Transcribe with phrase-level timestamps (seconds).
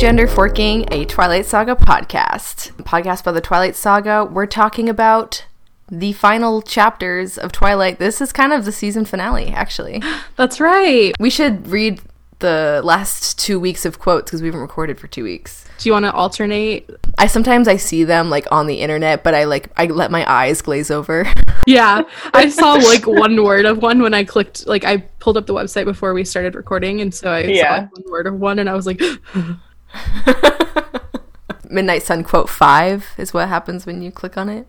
[0.00, 2.72] Welcome to Gender Forking, a Twilight Saga podcast.
[2.84, 4.24] Podcast by the Twilight Saga.
[4.24, 5.44] We're talking about
[5.90, 7.98] the final chapters of Twilight.
[7.98, 10.02] This is kind of the season finale, actually.
[10.36, 11.12] That's right.
[11.20, 12.00] We should read
[12.38, 15.66] the last two weeks of quotes because we haven't recorded for two weeks.
[15.76, 16.88] Do you want to alternate?
[17.18, 20.24] I sometimes I see them like on the internet, but I like I let my
[20.30, 21.26] eyes glaze over.
[21.66, 24.66] Yeah, I saw like one word of one when I clicked.
[24.66, 27.80] Like I pulled up the website before we started recording, and so I Yeah.
[27.80, 29.00] saw one word of one, and I was like,
[31.70, 34.68] Midnight Sun quote 5 is what happens when you click on it.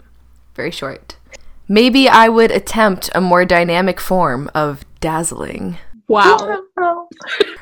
[0.55, 1.17] Very short.
[1.67, 5.77] Maybe I would attempt a more dynamic form of dazzling.
[6.07, 6.61] "Wow."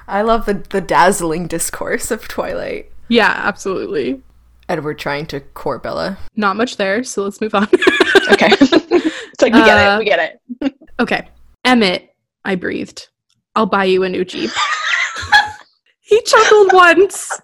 [0.07, 2.91] I love the, the dazzling discourse of Twilight.
[3.07, 4.21] Yeah, absolutely.
[4.67, 6.17] Edward trying to court Bella.
[6.35, 7.63] Not much there, so let's move on.
[8.31, 8.49] okay.
[8.51, 9.99] it's like we get Uh, it.
[9.99, 10.73] We get it.
[10.99, 11.29] okay,
[11.63, 12.13] Emmett,
[12.43, 13.07] I breathed.
[13.55, 14.49] I'll buy you a new Jeep.
[16.01, 17.39] he chuckled once.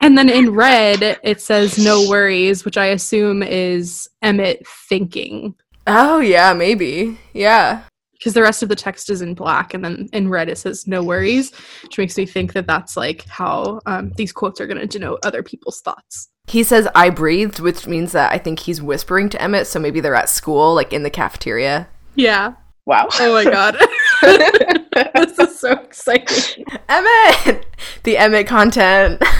[0.00, 5.54] And then in red, it says no worries, which I assume is Emmett thinking.
[5.86, 7.18] Oh, yeah, maybe.
[7.32, 7.82] Yeah.
[8.12, 10.86] because the rest of the text is in black and then in red it says
[10.86, 11.52] no worries
[11.82, 15.18] which makes me think that that's like how um, these quotes are going to denote
[15.22, 19.40] other people's thoughts He says, I breathed, which means that I think he's whispering to
[19.42, 21.88] Emmett, so maybe they're at school, like in the cafeteria.
[22.14, 22.54] yeah
[22.86, 23.08] Wow.
[23.20, 23.76] oh my god
[25.14, 27.66] this is so exciting Emmett!
[28.04, 29.22] The Emmett content.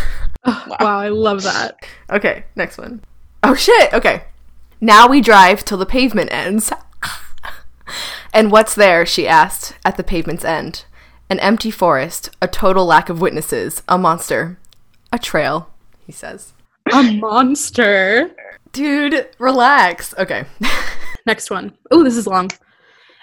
[0.48, 1.76] Oh, wow i love that
[2.08, 3.02] Okay, next one.
[3.42, 4.22] Oh shit, okay.
[4.80, 6.70] Now we drive till the pavement ends.
[8.32, 10.84] and what's there, she asked, at the pavement's end?
[11.28, 14.56] An empty forest, a total lack of witnesses, a monster,
[15.12, 15.68] a trail,
[16.06, 16.52] he says.
[16.92, 18.30] a monster
[18.72, 20.14] Dude, relax.
[20.16, 20.44] Okay.
[21.26, 21.76] next one.
[21.90, 22.50] Oh, this is long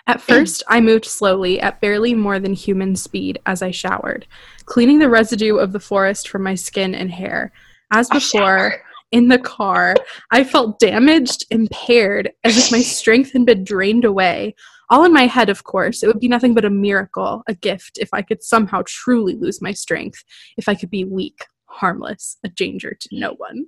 [0.07, 4.25] at first i moved slowly at barely more than human speed as i showered
[4.65, 7.51] cleaning the residue of the forest from my skin and hair
[7.91, 8.81] as before
[9.13, 9.95] in the car,
[10.31, 14.55] I felt damaged, impaired, as if my strength had been drained away.
[14.89, 16.01] All in my head, of course.
[16.01, 19.61] It would be nothing but a miracle, a gift, if I could somehow truly lose
[19.61, 20.23] my strength,
[20.57, 23.65] if I could be weak, harmless, a danger to no one.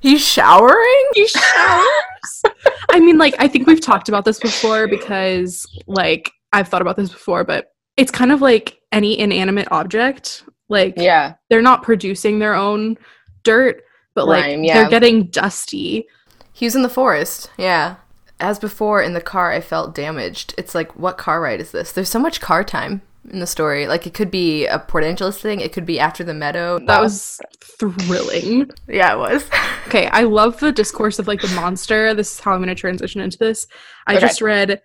[0.00, 1.04] He's showering?
[1.14, 2.42] He showers.
[2.90, 6.96] I mean, like, I think we've talked about this before because, like, I've thought about
[6.96, 10.44] this before, but it's kind of like any inanimate object.
[10.68, 11.34] Like, Yeah.
[11.50, 12.96] they're not producing their own
[13.42, 13.82] dirt,
[14.14, 14.74] but like yeah.
[14.74, 16.06] they're getting dusty.
[16.52, 17.96] He was in the forest, yeah.
[18.40, 20.54] As before, in the car, I felt damaged.
[20.56, 21.92] It's like, what car ride is this?
[21.92, 23.86] There's so much car time in the story.
[23.86, 26.78] Like, it could be a Port Angeles thing, it could be after the meadow.
[26.86, 28.70] That was thrilling.
[28.88, 29.48] yeah, it was.
[29.88, 32.12] Okay, I love the discourse of like the monster.
[32.12, 33.66] This is how I'm going to transition into this.
[34.06, 34.20] I Okay.
[34.20, 34.82] just read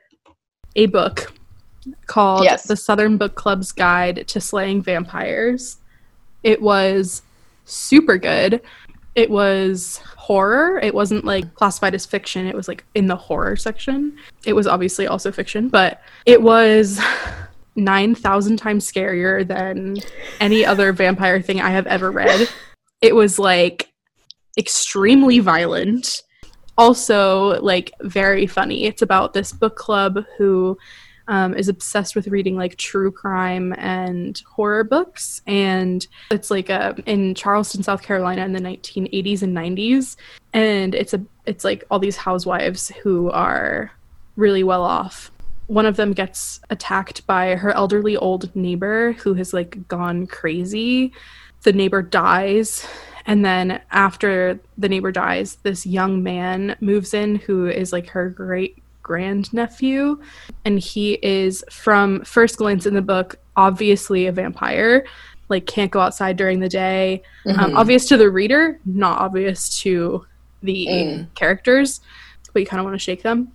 [0.78, 1.34] a book
[2.06, 2.64] called Yes.
[2.64, 5.76] The Southern Book Club's Guide to Slaying Vampires.
[6.44, 7.22] It was
[7.66, 8.62] super good.
[9.16, 10.80] It was horror.
[10.82, 12.48] It wasn't like classified as fiction.
[12.48, 14.16] It was like in the horror section.
[14.46, 16.98] It was obviously also fiction, but it was
[17.76, 19.98] 9,000 times scarier than
[20.40, 22.50] any other vampire thing I have ever read.
[23.02, 23.92] It was like
[24.58, 26.22] extremely violent.
[26.78, 28.86] Also like very funny.
[28.86, 30.78] It's about this book club who
[31.28, 35.42] um, is obsessed with reading like true crime and horror books.
[35.48, 40.16] And it's like a, in charleston south carolina in the 1980s and 90s
[40.54, 43.92] and it's a it's like all these housewives who are
[44.36, 45.32] really well off
[45.74, 51.12] one of them gets attacked by her elderly old neighbor who has like gone crazy
[51.64, 52.86] the neighbor dies
[53.26, 58.30] and then after the neighbor dies this young man moves in who is like her
[58.30, 60.18] great grandnephew
[60.66, 65.06] and he is from first glance in the book obviously a vampire
[65.50, 67.76] like can't go outside during the day um, Mhm.
[67.78, 70.26] obvious to the reader not obvious to
[70.62, 71.28] the Mm.
[71.36, 72.00] characters
[72.54, 73.52] but you kind of want to shake them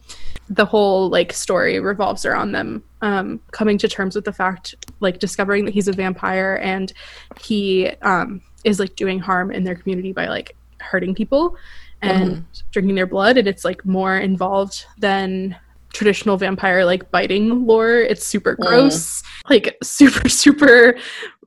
[0.50, 5.18] the whole like story revolves around them um, coming to terms with the fact like
[5.18, 6.92] discovering that he's a vampire and
[7.40, 11.54] he um, is like doing harm in their community by like hurting people
[12.00, 13.36] and drinking their blood.
[13.38, 15.56] And it's like more involved than
[15.92, 17.96] traditional vampire like biting lore.
[17.98, 18.66] It's super Mm.
[18.66, 19.22] gross.
[19.50, 20.96] Like super super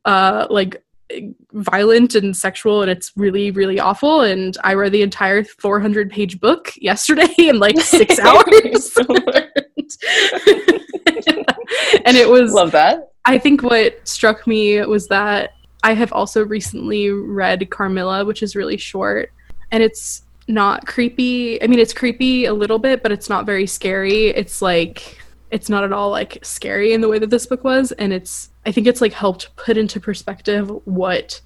[0.05, 0.83] uh like
[1.53, 6.39] violent and sexual and it's really really awful and i read the entire 400 page
[6.39, 8.97] book yesterday in like six hours
[12.05, 13.11] and it was Love that.
[13.25, 15.53] I think what struck me was that
[15.83, 19.31] I have also recently read Carmilla, which is really short,
[19.71, 21.61] and it's not creepy.
[21.61, 24.27] I mean, it's creepy a little bit, but it's not very scary.
[24.27, 25.17] It's like
[25.49, 28.50] it's not at all like scary in the way that this book was, and it's
[28.65, 31.41] I think it's like helped put into perspective what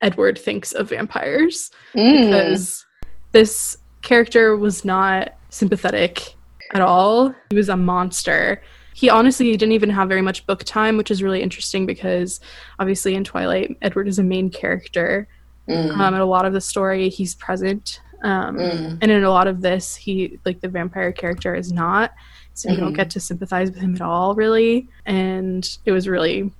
[0.00, 2.26] Edward thinks of vampires Mm.
[2.26, 2.86] because
[3.32, 6.34] this character was not sympathetic
[6.74, 7.34] at all.
[7.50, 8.62] He was a monster.
[8.94, 12.40] He honestly didn't even have very much book time, which is really interesting because
[12.78, 15.28] obviously in Twilight, Edward is a main character.
[15.68, 15.96] Mm.
[15.98, 18.00] Um, in a lot of the story, he's present.
[18.24, 18.98] Um, Mm.
[19.00, 22.12] And in a lot of this, he, like the vampire character, is not.
[22.54, 23.10] So you don't get mm-hmm.
[23.10, 24.88] to sympathize with him at all, really.
[25.06, 26.50] And it was really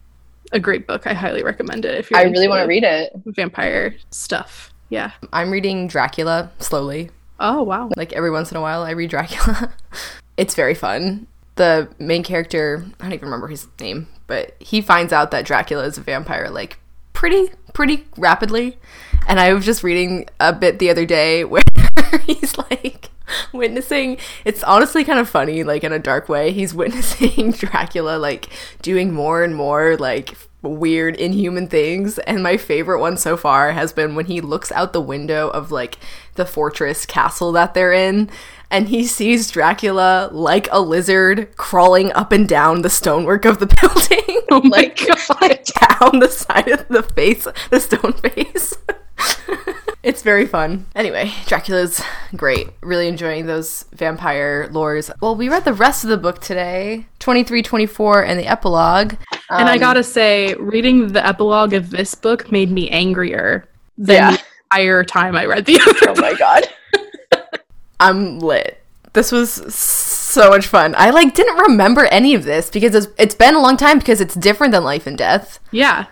[0.52, 1.06] a great book.
[1.06, 3.12] I highly recommend it if you're I really want to read it.
[3.26, 4.72] vampire stuff.
[4.88, 5.12] Yeah.
[5.32, 7.10] I'm reading Dracula slowly.
[7.40, 7.90] Oh, wow.
[7.96, 9.72] Like every once in a while, I read Dracula.
[10.36, 11.26] it's very fun.
[11.56, 15.84] The main character, I don't even remember his name, but he finds out that Dracula
[15.84, 16.78] is a vampire like
[17.12, 18.78] pretty, pretty rapidly.
[19.26, 21.62] And I was just reading a bit the other day where
[22.26, 23.10] he's like
[23.52, 28.48] witnessing it's honestly kind of funny like in a dark way he's witnessing dracula like
[28.82, 33.92] doing more and more like weird inhuman things and my favorite one so far has
[33.92, 35.98] been when he looks out the window of like
[36.36, 38.30] the fortress castle that they're in
[38.70, 43.66] and he sees dracula like a lizard crawling up and down the stonework of the
[43.80, 45.60] building Oh my Like, god.
[45.80, 48.74] down the side of the face, the stone face.
[50.02, 50.86] It's very fun.
[50.96, 52.02] Anyway, Dracula's
[52.36, 52.68] great.
[52.82, 55.10] Really enjoying those vampire lores.
[55.20, 59.14] Well, we read the rest of the book today 23, 24, and the epilogue.
[59.50, 63.68] And I Um, gotta say, reading the epilogue of this book made me angrier
[63.98, 64.30] than Yeah.
[64.32, 66.64] the entire time I read the other Oh my god.
[68.00, 68.78] I'm lit.
[69.12, 70.94] This was so much fun.
[70.96, 74.20] I like didn't remember any of this because it's, it's been a long time because
[74.22, 75.60] it's different than Life and Death.
[75.70, 76.06] Yeah,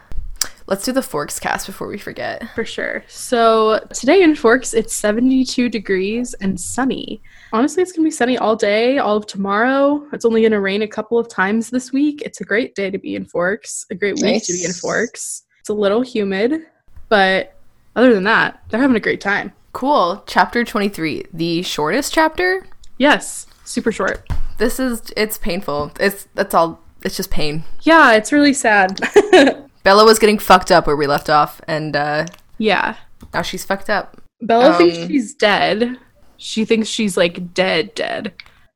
[0.71, 2.49] Let's do the Forks cast before we forget.
[2.55, 3.03] for sure.
[3.09, 7.21] So today in Forks, it's 72 degrees and sunny.
[7.53, 10.07] Honestly, it's gonna be sunny all day, all of tomorrow.
[10.13, 12.23] It's only gonna rain a couple of times this week.
[12.25, 15.43] It's a great day to be in Forks, a great week to be in Forks.
[15.59, 16.67] It's a little humid,
[17.09, 17.57] but
[17.97, 19.53] other than that, they're having a great time.
[19.73, 20.23] Cool.
[20.29, 22.65] Chapter 23, the shortest chapter.
[22.97, 24.25] Yes, super short.
[24.59, 25.91] This is it's painful.
[25.99, 26.81] It's that's all.
[27.03, 27.65] It's just pain.
[27.83, 29.01] Yeah, it's really sad.
[29.83, 32.27] Bella was getting fucked up where we left off, and uh,
[32.59, 32.97] yeah.
[33.33, 34.21] now she's fucked up.
[34.43, 35.99] Bella thinks Um, she's dead.
[36.37, 38.33] She thinks she's like dead, dead.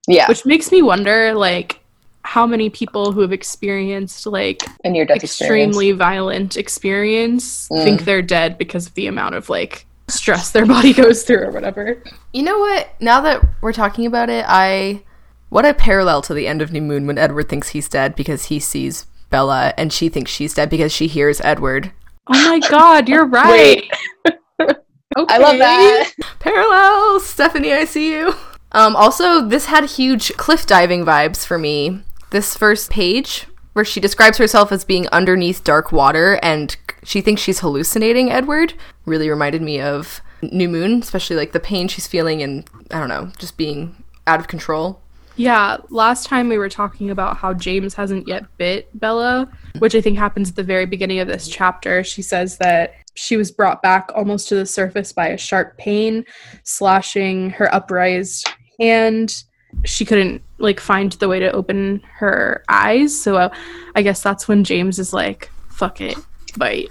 [0.06, 0.28] Yeah.
[0.28, 1.80] Which makes me wonder, like,
[2.22, 5.68] how many people who have experienced like A near death experience.
[5.76, 7.84] extremely violent experience Mm.
[7.84, 11.50] think they're dead because of the amount of like stress their body goes through or
[11.50, 12.02] whatever.
[12.32, 12.88] You know what?
[13.00, 15.02] Now that we're talking about it, I
[15.50, 18.46] what a parallel to the end of New Moon when Edward thinks he's dead because
[18.46, 19.04] he sees
[19.34, 21.90] Bella, and she thinks she's dead because she hears Edward.
[22.28, 23.82] Oh my god, you're right.
[24.30, 24.38] Okay.
[25.16, 26.12] I love that.
[26.38, 27.72] Parallels, Stephenie.
[27.72, 28.32] I see you.
[28.70, 32.00] Um, also, this had huge cliff diving vibes for me.
[32.30, 37.42] This first page, where she describes herself as being underneath dark water and she thinks
[37.42, 42.40] she's hallucinating Edward, really reminded me of New Moon, especially like the pain she's feeling
[42.40, 43.96] and I don't know, just being
[44.28, 45.00] out of control.
[45.36, 50.00] Yeah, last time we were talking about how James hasn't yet bit Bella, which I
[50.00, 52.04] think happens at the very beginning of this chapter.
[52.04, 56.24] She says that she was brought back almost to the surface by a sharp pain,
[56.62, 58.48] slashing her upraised
[58.78, 59.44] hand.
[59.84, 63.54] She couldn't like find the way to open her eyes, so uh,
[63.96, 66.16] I guess that's when James is like, "Fuck it,
[66.56, 66.90] bite."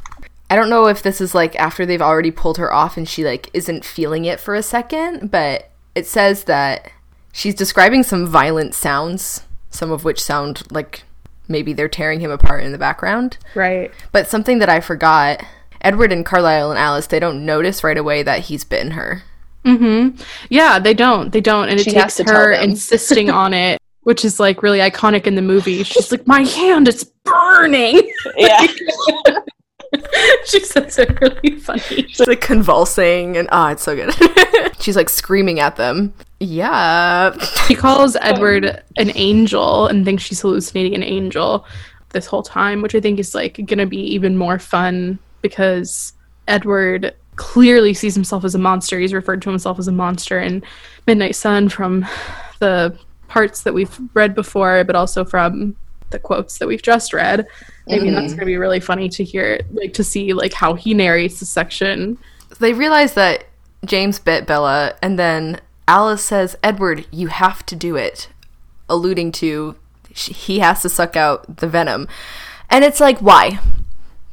[0.50, 3.24] I don't know if this is like after they've already pulled her off and she
[3.24, 6.92] like isn't feeling it for a second, but it says that
[7.34, 11.04] she's describing some violent sounds, some of which sound like
[11.50, 13.38] maybe they're tearing him apart in the background.
[13.56, 13.92] Right.
[14.14, 15.44] But something that I forgot,
[15.82, 19.24] Edward and Carlisle and Alice, they don't notice right away that he's bitten her.
[19.66, 20.22] Mm-hmm.
[20.50, 21.32] Yeah, they don't.
[21.32, 24.40] They don't, and it She takes has to tell her insisting on it, which is
[24.40, 25.84] like really iconic in the movie.
[25.84, 28.66] She's like, "My hand is burning." Yeah.
[30.46, 31.80] she says it really funny.
[32.08, 34.12] She's like convulsing and ah, it's so good.
[34.82, 36.14] she's like screaming at them.
[36.44, 37.38] Yeah.
[37.68, 41.66] She calls Edward an angel and thinks she's hallucinating an angel
[42.10, 46.14] this whole time, which I think is like gonna be even more fun because
[46.48, 49.00] Edward clearly sees himself as a monster.
[49.00, 50.64] He's referred to himself as a monster in
[51.08, 52.06] Midnight Sun from
[52.60, 52.96] the
[53.28, 55.76] parts that we've read before, but also from
[56.12, 57.48] the quotes that we've just read.
[57.88, 58.14] Maybe Mhm.
[58.14, 61.46] that's gonna be really funny to hear, like to see like how he narrates the
[61.46, 62.20] section.
[62.60, 63.46] They realize that
[63.86, 68.30] James bit Bella and then Alice says, "Edward, you have to do it."
[68.90, 69.76] Alluding to
[70.14, 72.08] he has to suck out the venom.
[72.70, 73.60] And it's like, why?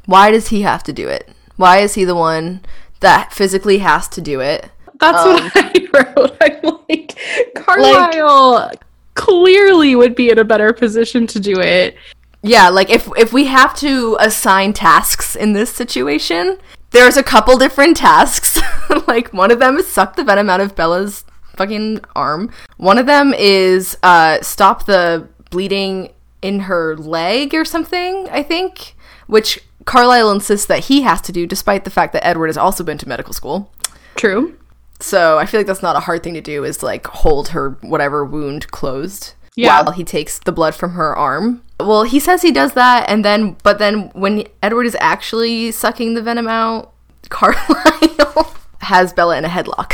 [0.06, 1.28] Why does he have to do it?
[1.56, 2.60] Why is he the one
[3.00, 4.70] that physically has to do it?
[4.98, 6.36] That's Um, what I wrote.
[6.40, 7.18] I'm like,
[7.54, 8.72] Carlisle
[9.14, 11.96] clearly would be in a better position to do it.
[12.42, 16.58] Yeah, like if if we have to assign tasks in this situation,
[16.90, 18.58] there's a couple different tasks.
[19.06, 21.24] like one of them is suck the venom out of Bella's
[21.60, 22.50] fucking arm.
[22.78, 28.26] One of them is uh, stop the bleeding in her leg or something.
[28.30, 28.94] I think,
[29.26, 32.82] which Carlisle insists that he has to do, despite the fact that Edward has also
[32.82, 33.70] been to medical school.
[34.16, 34.56] True.
[35.00, 36.64] So I feel like that's not a hard thing to do.
[36.64, 39.82] Is like hold her whatever wound closed Yeah.
[39.82, 41.62] while he takes the blood from her arm.
[41.78, 46.14] Well, he says he does that, and then, but then when Edward is actually sucking
[46.14, 46.92] the venom out,
[47.30, 49.92] Carlisle has Bella in a headlock.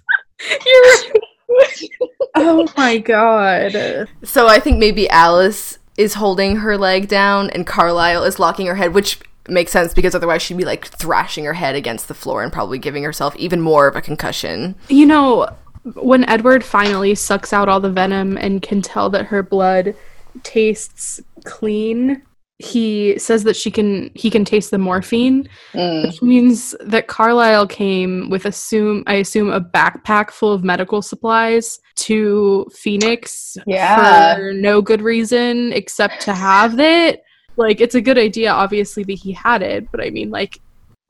[2.35, 4.07] Oh my god.
[4.23, 8.75] So I think maybe Alice is holding her leg down, and Carlisle is locking her
[8.75, 12.43] head, which makes sense because otherwise she'd be like thrashing her head against the floor
[12.43, 14.75] and probably giving herself even more of a concussion.
[14.87, 15.49] You know,
[15.95, 19.95] when Edward finally sucks out all the venom and can tell that her blood
[20.43, 22.21] tastes clean,
[22.63, 26.05] he says that she can he can taste the morphine, Mm.
[26.07, 31.79] which means that Carlisle came with assume I assume a backpack full of medical supplies
[31.95, 34.35] to Phoenix Yeah.
[34.35, 37.21] for no good reason except to have it.
[37.57, 40.59] Like it's a good idea obviously that he had it, but I mean like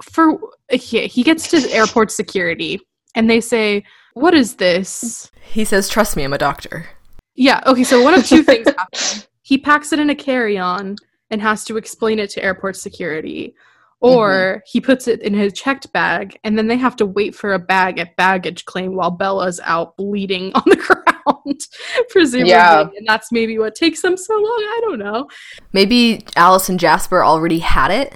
[0.01, 0.39] for
[0.71, 2.81] he, he gets to airport security
[3.15, 3.83] and they say,
[4.15, 6.87] "What is this?" He says, Trust me, I'm a doctor.
[7.35, 9.23] Yeah, okay, so one of two things happen.
[9.43, 10.95] He packs it in a carry-on
[11.33, 13.55] and has to explain it to airport security.
[14.01, 14.59] Or mm-hmm.
[14.67, 17.59] he puts it in his checked bag and then they have to wait for a
[17.59, 20.75] bag at baggage claim while Bella's out bleeding on the
[21.25, 21.59] ground,
[22.09, 22.51] presumably.
[22.51, 22.81] Yeah.
[22.81, 24.43] And that's maybe what takes them so long.
[24.45, 25.27] I don't know.
[25.71, 28.13] Maybe Alice and Jasper already had it,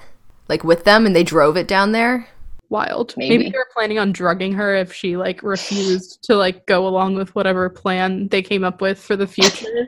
[0.48, 2.28] like with them, and they drove it down there.
[2.70, 3.16] Wild.
[3.18, 3.38] Maybe.
[3.38, 3.50] Maybe.
[3.50, 7.34] they were planning on drugging her if she like refused to like go along with
[7.34, 9.88] whatever plan they came up with for the future.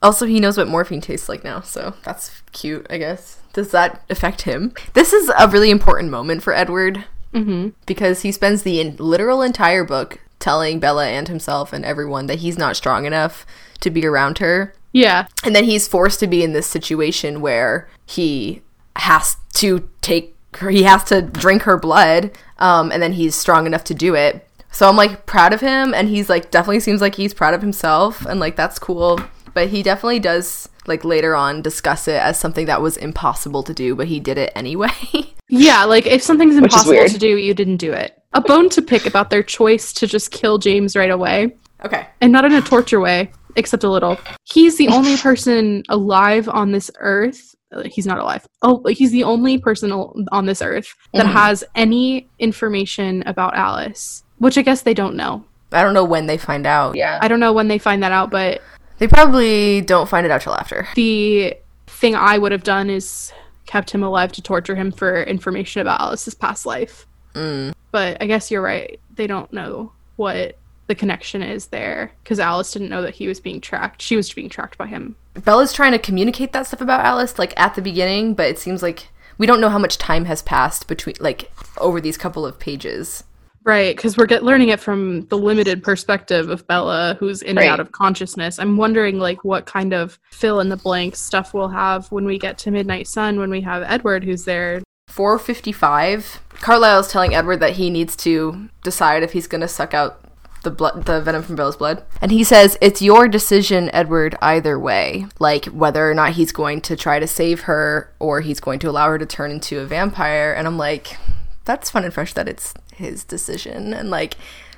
[0.00, 3.40] Also, he knows what morphine tastes like now, so that's cute, I guess.
[3.52, 4.72] Does that affect him?
[4.94, 7.70] This is a really important moment for Edward mm-hmm.
[7.86, 12.40] because he spends the in- literal entire book telling Bella and himself and everyone that
[12.40, 13.46] he's not strong enough
[13.80, 14.74] to be around her.
[14.92, 15.26] Yeah.
[15.44, 18.62] And then he's forced to be in this situation where he
[18.96, 23.66] has to take her, he has to drink her blood, um, and then he's strong
[23.66, 24.46] enough to do it.
[24.70, 27.60] So I'm like proud of him, and he's like definitely seems like he's proud of
[27.60, 29.20] himself, and like that's cool.
[29.54, 33.74] But he definitely does like later on discuss it as something that was impossible to
[33.74, 34.90] do, but he did it anyway.
[35.54, 38.18] Yeah, like if something's impossible to do, you didn't do it.
[38.32, 41.54] A bone to pick about their choice to just kill James right away,
[41.84, 42.06] okay.
[42.22, 44.16] and not in a torture way, except a little.
[44.44, 47.54] He's the only person alive on this earth.
[47.70, 48.46] uh, He's not alive.
[48.62, 51.32] Oh, he's the only person on this earth that Mhm.
[51.32, 55.44] has any information about Alice, which I guess they don't know.
[55.70, 56.96] I don't know when they find out.
[56.96, 57.18] Yeah.
[57.20, 58.62] I don't know when they find that out, but
[59.02, 60.86] They probably don't find it out till after.
[60.94, 61.56] the
[61.88, 63.32] thing I would have done is
[63.66, 67.04] kept him alive to torture him for information about Alice's past life.
[67.34, 67.74] Mm.
[67.90, 69.00] But I guess you're right.
[69.16, 70.56] They don't know what
[70.86, 74.00] the connection is there because Alice didn't know that he was being tracked.
[74.00, 75.16] She was being tracked by him.
[75.34, 78.84] Bella's trying to communicate that stuff about Alice, like at the beginning, but it seems
[78.84, 82.60] like we don't know how much time has passed between, like, over these couple of
[82.60, 83.24] pages.
[83.64, 87.68] Right, because we're get learning it from the limited perspective of Bella, who's in and
[87.68, 88.58] out of consciousness.
[88.58, 92.38] I'm wondering, like, what kind of fill in the blank stuff we'll have when we
[92.38, 94.82] get to Midnight Sun, when we have Edward, who's there.
[95.08, 96.40] 455.
[96.54, 100.24] Carlisle's telling Edward that he needs to decide if he's going to suck out
[100.62, 102.02] the blood, the venom from Bella's blood.
[102.20, 105.26] And he says, It's your decision, Edward, either way.
[105.38, 108.90] Like, whether or not he's going to try to save her or he's going to
[108.90, 110.52] allow her to turn into a vampire.
[110.52, 111.16] And I'm like,
[111.64, 113.92] That's fun and fresh that it's his decision.
[113.92, 114.36] And, like,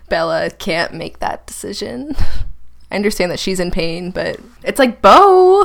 [0.08, 2.16] Bella can't make that decision.
[2.90, 5.64] I understand that she's in pain, but it's like Beau.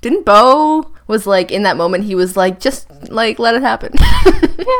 [0.00, 3.92] Didn't Beau was like in that moment he was like just like let it happen.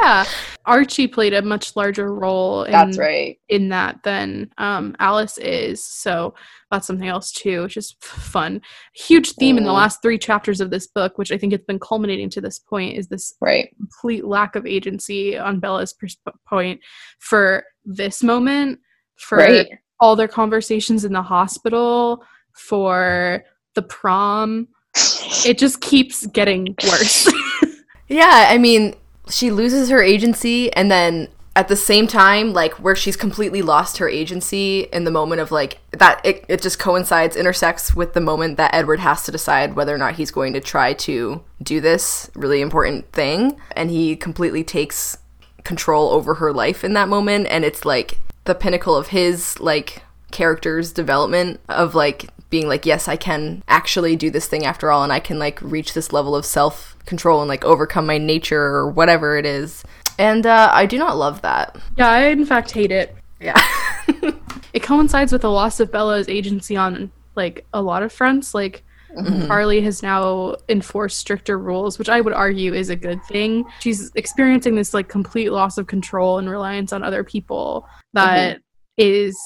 [0.03, 0.25] Yeah,
[0.65, 3.39] Archie played a much larger role in, That's right.
[3.49, 5.85] in that than um, Alice is.
[5.85, 6.35] So
[6.75, 8.61] that's something else too, which is fun.
[8.95, 9.75] Huge theme in the Mm.
[9.75, 12.99] last three chapters of this book, which I think it's been culminating to this point,
[12.99, 13.69] is this Right.
[13.77, 16.81] complete lack of agency on Bella's pers- point
[17.19, 18.81] for this moment,
[19.17, 19.69] for Right.
[20.01, 24.69] all their conversations in the hospital, for the prom.
[25.47, 27.29] It just keeps getting worse.
[28.09, 28.95] yeah, I mean,
[29.29, 33.99] she loses her agency and then at the same time like where she's completely lost
[33.99, 38.21] her agency in the moment of like that it, it just coincides intersects with the
[38.21, 41.81] moment that edward has to decide whether or not he's going to try to do
[41.81, 43.57] this really important thing.
[43.73, 45.19] And he completely takes
[45.65, 47.49] control over her life in that moment.
[47.49, 53.09] And it's like the pinnacle of his like character's development of like being like, yes,
[53.09, 56.37] I can actually do this thing after all, and I can like reach this level
[56.37, 59.83] of self control and like overcome my nature or whatever it is.
[60.19, 61.77] And uh, I do not love that.
[61.97, 63.15] Yeah, I in fact hate it.
[63.41, 63.61] Yeah.
[64.73, 68.55] It coincides with the loss of Bella's agency on like a lot of fronts.
[68.55, 68.83] Like
[69.17, 69.47] Mhm.
[69.47, 73.65] Carly has now enforced stricter rules, which I would argue is a good thing.
[73.79, 78.59] She's experiencing this like complete loss of control and reliance on other people that
[78.99, 79.39] is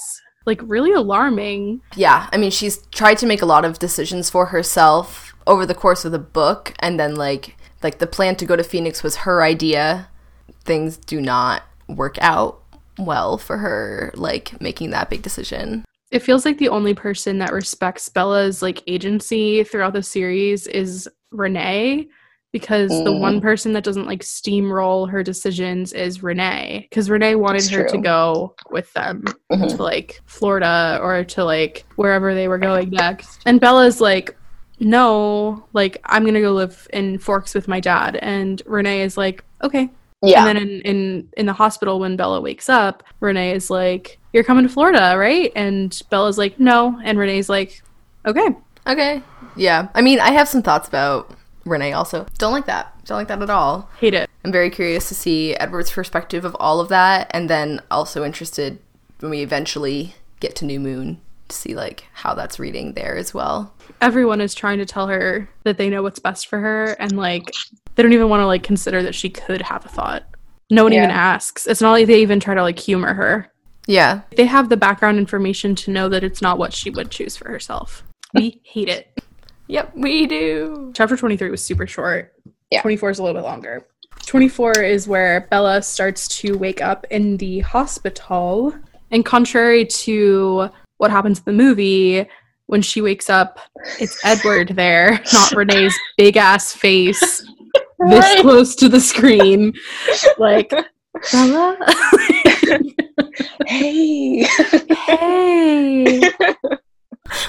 [0.47, 1.81] like really alarming.
[1.95, 5.75] yeah, I mean, she's tried to make a lot of decisions for herself over the
[5.75, 9.17] course of the book, and then like like the plan to go to Phoenix was
[9.17, 10.07] her idea.
[10.65, 12.61] Things do not work out
[12.97, 15.85] well for her, like making that big decision.
[16.11, 21.07] It feels like the only person that respects Bella's like agency throughout the series is
[21.31, 22.07] Renee
[22.51, 23.19] because the Mm.
[23.19, 27.87] one person that doesn't like steamroll her decisions is Renee because Renee wanted It's her
[27.87, 29.77] to go with them Mhm.
[29.77, 33.41] to like Florida or to like wherever they were going next.
[33.45, 34.35] And Bella's like,
[34.79, 38.15] no, like I'm gonna go live in Forks with my dad.
[38.15, 39.91] And Renee is like, okay.
[40.21, 40.45] Yeah.
[40.45, 44.43] And then in, in in the hospital when Bella wakes up, Renee is like, You're
[44.43, 45.51] coming to Florida, right?
[45.55, 46.99] And Bella's like, No.
[47.03, 47.81] And Renee's like,
[48.25, 48.47] Okay.
[48.87, 49.23] Okay.
[49.55, 49.89] Yeah.
[49.93, 51.31] I mean, I have some thoughts about
[51.65, 52.25] Renee also.
[52.37, 52.93] Don't like that.
[53.05, 53.89] Don't like that at all.
[53.99, 54.29] Hate it.
[54.43, 58.79] I'm very curious to see Edward's perspective of all of that, and then also interested
[59.19, 63.33] when we eventually get to New Moon to see like how that's reading there as
[63.33, 63.73] well.
[64.01, 67.51] Everyone is trying to tell her that they know what's best for her and like
[67.99, 70.23] they don't even want to like consider that she could have a thought.
[70.69, 71.67] No one even asks.
[71.67, 73.51] It's not like they even try to like humor her.
[73.87, 74.21] Yeah.
[74.37, 77.51] They have the background information to know that it's not what she would choose for
[77.51, 78.03] herself.
[78.33, 79.21] We hate it.
[79.67, 80.93] Yep, we do.
[80.95, 82.33] Chapter 23 was super short.
[82.71, 82.81] Yeah.
[82.83, 83.85] 24 is a little bit longer.
[84.25, 88.73] 24 is where Bella starts to wake up in the hospital.
[89.11, 90.69] And contrary to
[90.99, 92.29] what happens in the movie,
[92.67, 93.59] when she wakes up,
[93.99, 97.43] it's Edward there, not Renee's big ass face
[98.07, 98.41] this Right.
[98.41, 99.73] close to the screen.
[100.37, 100.71] Like,
[101.31, 101.77] Bella?
[103.67, 104.43] Hey.
[105.07, 106.21] hey.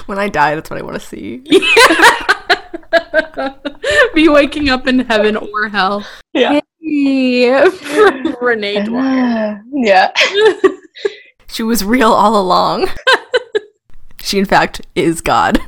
[0.05, 1.41] When I die, that's what I want to see.
[1.45, 1.59] Yeah.
[4.13, 6.05] Be waking up in heaven or hell.
[6.33, 6.59] Yeah.
[6.81, 7.49] Hey.
[8.41, 9.63] Renee Dwyer.
[9.73, 10.11] yeah.
[11.47, 12.87] She was real all along.
[14.19, 15.59] she, in fact, is God.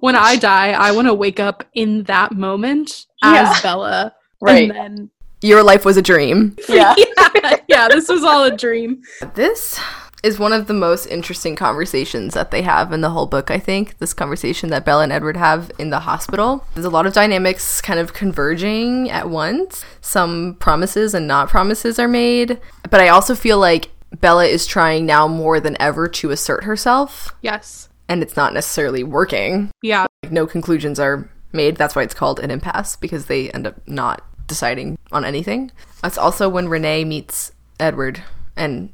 [0.00, 3.60] when I die, I want to wake up in that moment as Yeah.
[3.62, 4.14] Bella.
[4.40, 4.70] Right.
[4.70, 5.10] And then,
[5.42, 6.56] Your life was a dream.
[6.68, 6.94] Yeah.
[6.96, 9.02] yeah, yeah, this was all a dream.
[9.34, 9.78] This
[10.22, 13.58] is one of the most interesting conversations that they have in the whole book, I
[13.58, 13.98] think.
[13.98, 16.64] This conversation that Bella and Edward have in the hospital.
[16.74, 19.84] There's a lot of dynamics kind of converging at once.
[20.00, 22.58] Some promises and not promises are made.
[22.90, 27.34] But I also feel like Bella is trying now more than ever to assert herself,
[27.42, 27.88] Yes.
[28.08, 29.70] and it's not necessarily working.
[29.82, 30.06] Yeah.
[30.22, 31.76] Like, no conclusions are made.
[31.76, 35.72] That's why it's called an impasse, because they end up not deciding on anything.
[36.02, 38.22] That's also when Renee meets Edward
[38.56, 38.92] and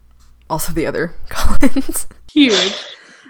[0.49, 2.07] also the other Cullens.
[2.33, 2.75] Huge.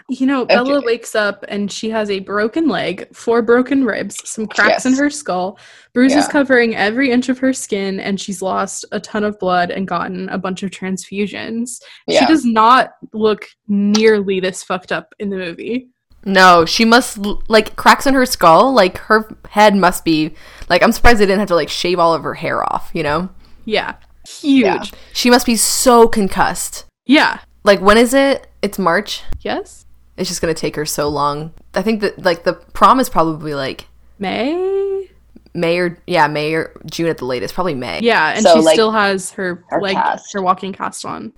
[0.09, 0.87] You know, Bella Okay.
[0.87, 5.09] wakes up and she has a broken leg, four broken ribs, some cracks in her
[5.09, 5.59] skull,
[5.95, 6.33] bruises Yeah.
[6.33, 10.29] covering every inch of her skin, and she's lost a ton of blood and gotten
[10.29, 11.81] a bunch of transfusions.
[12.11, 15.89] She does not look nearly this fucked up in the movie.
[16.25, 18.73] No, she must like cracks in her skull.
[18.73, 20.35] Like her head must be
[20.69, 22.91] like I'm surprised they didn't have to like shave all of her hair off.
[22.95, 23.29] You know,
[23.65, 23.95] Yeah.
[24.29, 24.63] Huge.
[24.65, 24.83] Yeah.
[25.13, 26.85] she must be so concussed.
[27.07, 27.41] yeah.
[27.65, 28.49] Like when is it?
[28.63, 29.23] It's March.
[29.41, 29.87] Yes?
[30.17, 31.53] It's just gonna take her so long.
[31.75, 33.87] I think that like the prom is probably like
[34.19, 35.09] May?
[35.55, 37.55] May or yeah May or June at the latest.
[37.55, 38.01] Probably May.
[38.01, 40.33] Yeah, and So, she like, still has her, her leg, cast.
[40.33, 41.33] her walking cast on.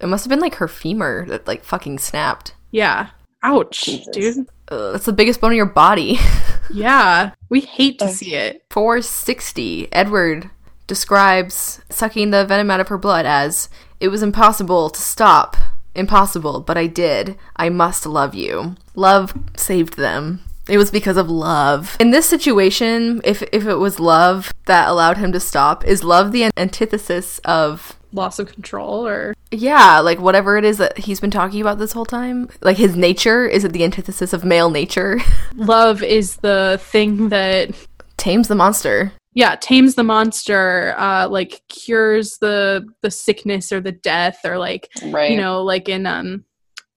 [0.00, 2.54] It must have been like her femur that like fucking snapped.
[2.70, 3.10] Yeah.
[3.42, 4.06] Ouch, Jesus.
[4.14, 4.46] dude.
[4.68, 6.18] Ugh, that's the biggest bone in your body.
[6.70, 7.32] Yeah.
[7.50, 8.14] We hate to Okay.
[8.14, 8.64] see it.
[8.70, 9.92] 460.
[9.92, 10.48] Edward
[10.86, 13.68] describes sucking the venom out of her blood as
[14.00, 15.56] it was impossible to stop.
[15.94, 17.36] Impossible, but I did.
[17.56, 18.76] I must love you.
[18.94, 20.40] Love saved them.
[20.68, 21.96] It was because of love.
[22.00, 26.32] In this situation, if if it was love that allowed him to stop, is love
[26.32, 31.20] the an- antithesis of Loss of control or yeah, like whatever it is that he's
[31.20, 32.48] been talking about this whole time?
[32.60, 35.18] Like his nature, is it the antithesis of male nature?
[35.54, 37.70] love is the thing that
[38.16, 39.12] Tames the monster.
[39.34, 44.88] yeah, tames the monster, uh like cures the the sickness or the death or like
[45.06, 45.30] Right.
[45.32, 46.44] you know, like in um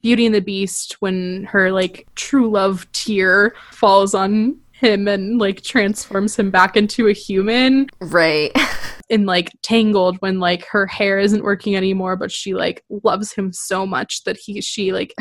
[0.02, 5.62] Beauty and the Beast when her like true love tear falls on him and like
[5.64, 7.88] transforms him back into a human.
[8.02, 8.52] Right.
[9.10, 13.54] in like tangled when like her hair isn't working anymore but she like loves him
[13.54, 15.14] so much that he she like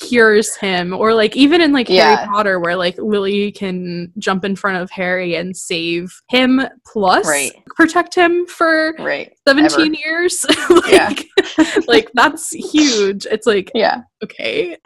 [0.00, 2.16] cures him or like even in like Yeah.
[2.16, 7.28] harry potter where like lily can jump in front of harry and save him plus
[7.28, 7.52] Right.
[7.76, 9.32] protect him for Right.
[9.46, 9.94] 17 Ever.
[9.94, 10.44] years
[10.88, 11.08] Yeah.
[11.58, 14.00] like, like that's huge it's like Yeah.
[14.24, 14.76] okay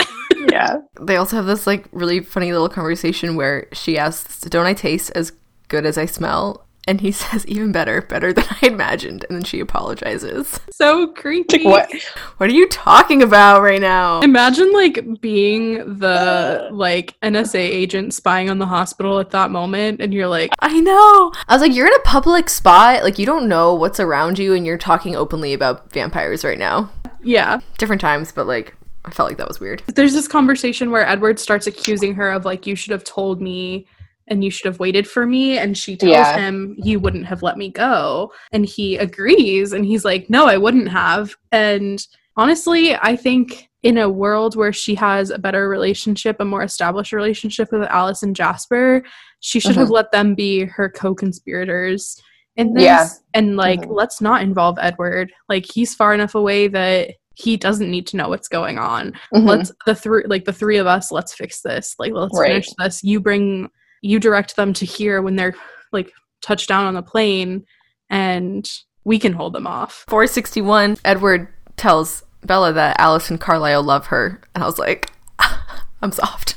[0.50, 0.76] Yeah.
[1.00, 5.10] They also have this like really funny little conversation where she asks, "Don't I taste
[5.14, 5.32] as
[5.68, 9.44] good as I smell?" And he says, "Even better, better than I imagined." And then
[9.44, 10.58] she apologizes.
[10.72, 12.02] so creepy Like what?
[12.38, 14.20] What are you talking about right now?
[14.20, 20.12] Imagine like being the like NSA agent spying on the hospital at that moment, and
[20.12, 21.32] you're like, I know.
[21.46, 23.04] I was like, you're in a public spot.
[23.04, 26.90] Like, you don't know what's around you, and you're talking openly about vampires right now.
[27.22, 27.60] yeah.
[27.78, 28.74] Different times, but like,
[29.04, 29.82] I felt like that was weird.
[29.86, 33.86] There's this conversation where Edward starts accusing her of like, you should have told me
[34.28, 35.58] and you should have waited for me.
[35.58, 36.38] And she tells Yeah.
[36.38, 38.32] him, you wouldn't have let me go.
[38.52, 41.34] And he agrees and he's like, no, I wouldn't have.
[41.50, 42.04] And
[42.36, 47.12] honestly, I think in a world where she has a better relationship, a more established
[47.12, 49.02] relationship with Alice and Jasper,
[49.40, 52.16] she should have let them be her co conspirators
[52.54, 52.84] in this.
[52.84, 53.08] Yeah.
[53.34, 53.88] And like, Mhm.
[53.96, 55.32] let's not involve Edward.
[55.48, 59.46] Like, he's far enough away that he doesn't need to know what's going on Mhm.
[59.46, 62.48] let's the three like the three of us let's fix this like let's Right.
[62.48, 63.70] finish this you bring
[64.02, 65.54] you direct them to here when they're
[65.92, 66.10] like
[66.42, 67.64] touched down on the plane
[68.10, 68.68] and
[69.04, 74.40] we can hold them off 461, Edward tells Bella that Alice and Carlisle love her.
[74.54, 75.10] And I was like,
[76.02, 76.56] I'm soft.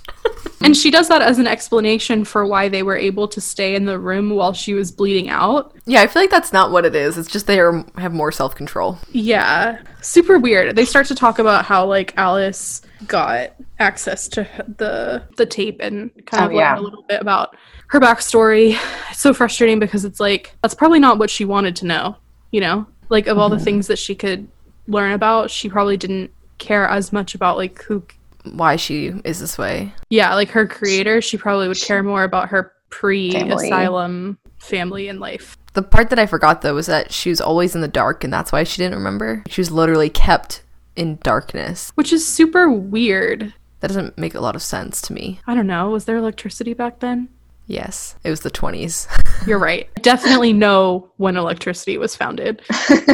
[0.66, 3.86] And she does that as an explanation for why they were able to stay in
[3.86, 6.96] the room while she was bleeding out yeah, I feel like that's not what it
[6.96, 7.16] is.
[7.16, 8.98] It's just they are, have more self control.
[9.12, 14.48] yeah super weird they start to talk about how like alice got access to
[14.78, 16.80] the the tape and kind Oh, of learn yeah.
[16.80, 17.56] a little bit about
[17.88, 18.78] her backstory
[19.10, 22.16] it's so frustrating because it's like that's probably not what she wanted to know
[22.52, 23.66] you know like of all the mm-hmm.
[23.66, 24.48] things that she could
[24.88, 28.04] learn about she probably didn't care as much about like who
[28.54, 29.94] Why she is this way.
[30.10, 35.58] yeah like her creator she probably would care more about her pre-asylum family and life
[35.74, 38.32] The part that I forgot though was that she was always in the dark, and
[38.32, 39.44] that's why she didn't remember.
[39.50, 40.64] She was literally kept
[40.96, 41.92] in darkness.
[41.96, 45.40] which is super weird That doesn't make a lot of sense to me.
[45.48, 47.30] i don't know was there electricity back then
[47.68, 49.08] Yes, it was the 20s.
[49.48, 49.90] You're right.
[50.04, 52.62] Definitely know when electricity was founded,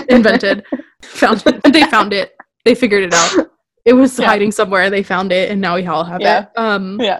[0.09, 0.65] invented,
[1.01, 1.61] founded.
[1.63, 2.35] They found it.
[2.65, 3.49] They figured it out.
[3.85, 4.27] It was Yeah.
[4.27, 4.89] hiding somewhere.
[4.89, 6.41] They found it, and now we all have Yeah.
[6.43, 6.49] it.
[6.57, 7.19] Um, yeah.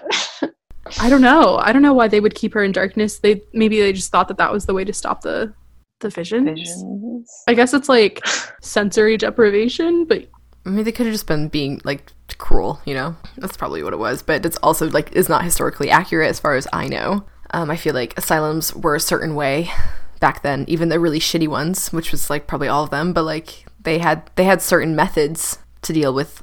[1.00, 1.58] I don't know.
[1.58, 3.18] I don't know why they would keep her in darkness.
[3.18, 5.52] They maybe they just thought that that was the way to stop the
[6.00, 6.48] the visions.
[6.58, 7.30] Visions.
[7.46, 8.20] I guess it's like
[8.60, 10.26] sensory deprivation, but
[10.66, 13.14] I mean, they could have just been being like cruel, you know.
[13.38, 16.54] That's probably what it was, but it's also like is not historically accurate as far
[16.56, 17.24] as I know.
[17.52, 19.70] Um, I feel like asylums were a certain way
[20.20, 23.24] back then, even the really shitty ones, which was like probably all of them, but
[23.24, 26.42] like they had they had certain methods to deal with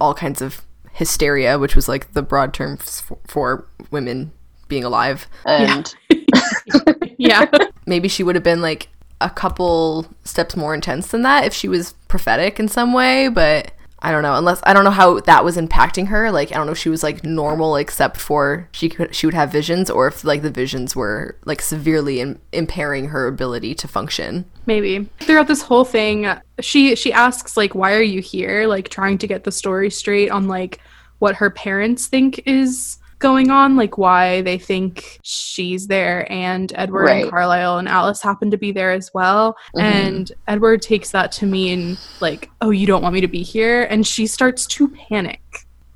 [0.00, 4.32] all, all kinds of hysteria, which was like the broad term f- for women
[4.68, 5.26] being alive.
[5.44, 5.94] And
[7.18, 7.46] yeah.
[7.86, 8.88] maybe she would have been like
[9.20, 13.72] a couple steps more intense than that if she was prophetic in some way but
[14.00, 16.66] i don't know unless i don't know how that was impacting her like i don't
[16.66, 20.06] know if she was like normal except for she could she would have visions or
[20.06, 24.44] if like the visions were like severely Im- impairing her ability to function.
[24.66, 25.08] Maybe.
[25.20, 26.28] Throughout this whole thing
[26.60, 28.66] she she asks like why are you here?
[28.66, 30.80] like trying to get the story straight on like
[31.18, 37.04] what her parents think is going on like why they think she's there and edward
[37.06, 37.22] Right.
[37.22, 39.82] and carlisle and alice happen to be there as well Mhm.
[39.82, 43.82] and edward takes that to mean like oh you don't want me to be here
[43.84, 45.40] and she starts to panic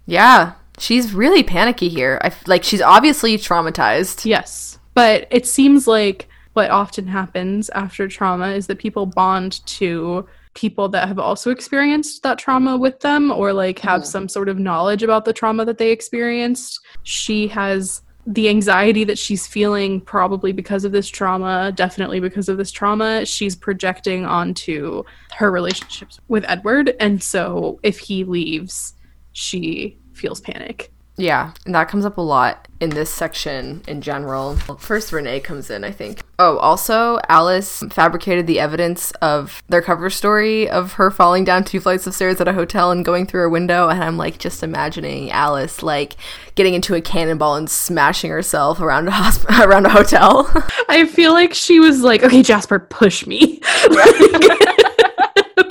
[0.07, 4.79] yeah she's really panicky here i f- like she's obviously traumatized Yes.
[4.95, 10.89] But it seems like what often happens after trauma is that people bond to people
[10.91, 14.07] that have also experienced that trauma with them or like have Mhm.
[14.07, 16.81] some sort of knowledge about the trauma that they experienced.
[17.03, 22.57] She has the anxiety that she's feeling probably because of this trauma, definitely because of
[22.57, 25.03] this trauma, she's projecting onto
[25.35, 26.95] her relationships with Edward.
[27.01, 28.95] And so if he leaves,
[29.33, 30.93] she feels panic.
[31.17, 34.57] Yeah, and that comes up a lot in this section in general.
[34.57, 36.21] First, Renee comes in, I think.
[36.39, 41.81] Oh, also, Alice fabricated the evidence of their cover story of her falling down two
[41.81, 43.89] flights of stairs at a hotel and going through a window.
[43.89, 46.17] And I'm like, just imagining Alice like
[46.55, 50.51] getting into a cannonball and smashing herself around a hosp- around a hotel.
[50.89, 53.61] I feel like she was like, okay, Jasper, push me.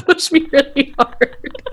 [0.06, 1.64] push me really hard.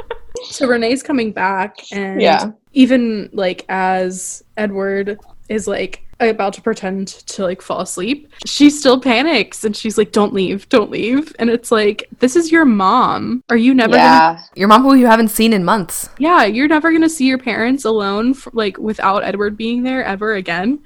[0.50, 2.50] So Renee's coming back, and Yeah.
[2.72, 8.98] even like as Edward is like about to pretend to like fall asleep, she still
[9.00, 13.44] panics and she's like, "Don't leave, don't leave." And it's like, "This is your mom.
[13.50, 16.08] Are you never gonna Your mom who you haven't seen in months.
[16.18, 20.02] Yeah, you're never going to see your parents alone f- like without Edward being there
[20.04, 20.80] ever again.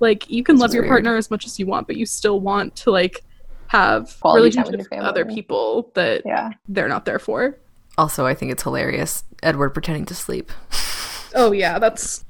[0.00, 2.04] Like you can This love is your partner as much as you want, but you
[2.04, 3.24] still want to like
[3.68, 6.50] have Quality time with relationships with other people that Yeah.
[6.68, 7.58] they're not there for.
[7.96, 9.24] Also, I think it's hilarious.
[9.42, 10.52] Edward pretending to sleep.
[11.36, 12.24] Oh yeah, that's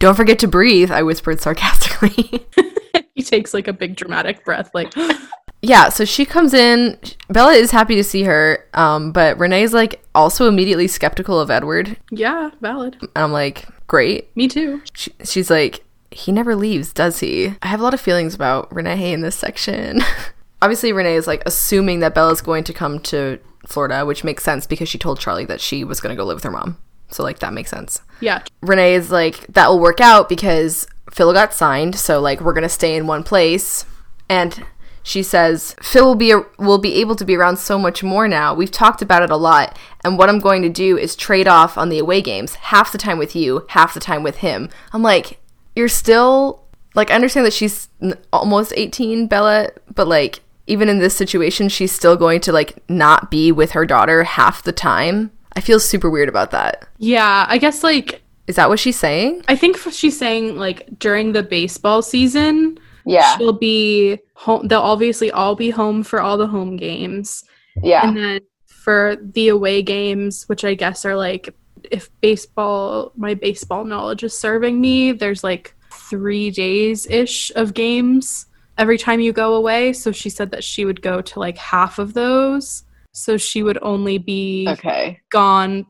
[0.00, 2.46] Don't forget to breathe, I whispered sarcastically.
[3.14, 4.92] he takes like a big dramatic breath like
[5.62, 6.98] yeah, so she comes in.
[7.30, 11.96] Bella is happy to see her, um, but Renee's like also immediately skeptical of Edward.
[12.10, 12.98] yeah, valid.
[13.00, 14.34] And I'm like, great.
[14.36, 14.82] Me too.
[14.94, 17.54] She, she's like, he never leaves, does he?
[17.62, 20.02] I have a lot of feelings about Renee in this section.
[20.62, 23.38] Obviously, Renee is like assuming that Bella's going to come to
[23.70, 26.36] Florida, which makes sense because she told Charlie that she was going to go live
[26.36, 26.78] with her mom.
[27.10, 28.00] So, like, that makes sense.
[28.20, 28.42] Yeah.
[28.62, 32.68] Renee is like, that will work out because Phil got signed, so like we're gonna
[32.68, 33.84] stay in one place.
[34.28, 34.64] And
[35.02, 38.54] she says, Phil will be will be able to be around so much more now.
[38.54, 41.76] We've talked about it a lot, and what I'm going to do is trade off
[41.76, 44.68] on the away games, half the time with you, half the time with him.
[44.92, 45.40] I'm like,
[45.74, 50.98] you're still like I understand that she's n- almost 18, Bella, but like even in
[51.00, 55.30] this situation, she's still going to like not be with her daughter half the time.
[55.54, 56.86] I feel super weird about that.
[56.98, 59.44] Yeah, I guess like Is that what she's saying?
[59.48, 63.36] I think she's saying like during the baseball season, Yeah.
[63.36, 64.68] she'll be home.
[64.68, 67.44] They'll obviously all be home for all the home games,
[67.82, 68.06] Yeah.
[68.06, 71.54] and then for the away games, which I guess are like
[71.90, 78.46] if baseball, my baseball knowledge is serving me, there's like three days ish of games
[78.80, 79.92] every time you go away.
[79.92, 82.82] So she said that she would go to like half of those.
[83.12, 85.20] So she would only be Okay.
[85.30, 85.86] gone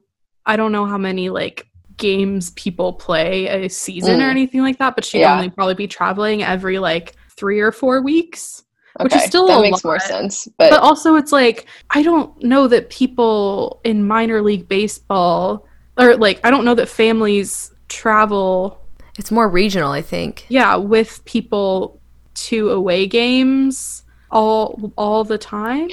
[0.46, 4.30] I don't know how many like games people play a season or Mm.
[4.30, 5.34] anything like that, but she'd Yeah.
[5.34, 8.64] only probably be traveling every like three or four weeks.
[8.98, 9.04] Okay.
[9.04, 10.48] Which is still that a makes more sense.
[10.58, 15.66] But, But also it's like I don't know that people in minor league baseball
[15.98, 18.80] or like I don't know that families travel
[19.18, 20.46] It's more regional, I think.
[20.48, 21.99] yeah with people
[22.34, 25.88] to away games all all the time.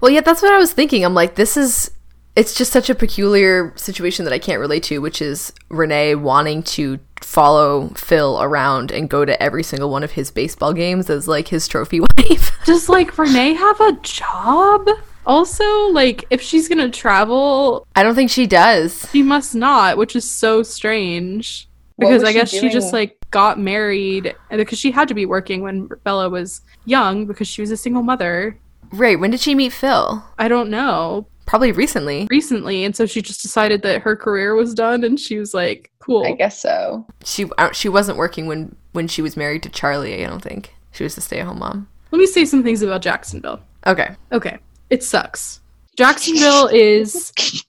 [0.00, 1.04] Well, yeah, that's what I was thinking.
[1.04, 1.90] I'm like, this is.
[2.36, 6.62] It's just such a peculiar situation that I can't relate to, which is Renee wanting
[6.62, 11.26] to follow Phil around and go to every single one of his baseball games as
[11.26, 12.52] like his trophy wife.
[12.64, 14.88] Does like Renee have a job?
[15.26, 19.08] Also, like if she's gonna travel, I don't think she does.
[19.10, 21.68] she must not, which is so strange.
[22.00, 25.60] What Because I guess she just like got married because she had to be working
[25.60, 28.58] when Bella was young because she was a single mother.
[28.92, 30.24] Right, when did she meet Phil?
[30.38, 31.26] I don't know.
[31.46, 32.26] Probably recently.
[32.30, 35.90] Recently, and so she just decided that her career was done and she was like,
[35.98, 36.24] cool.
[36.24, 37.06] I guess so.
[37.24, 40.74] She uh, she wasn't working when when she was married to Charlie, I don't think.
[40.92, 41.88] She was a stay-at-home mom.
[42.12, 43.60] Let me say some things about Jacksonville.
[43.86, 44.16] Okay.
[44.32, 44.58] Okay.
[44.88, 45.60] It sucks.
[45.96, 47.32] Jacksonville is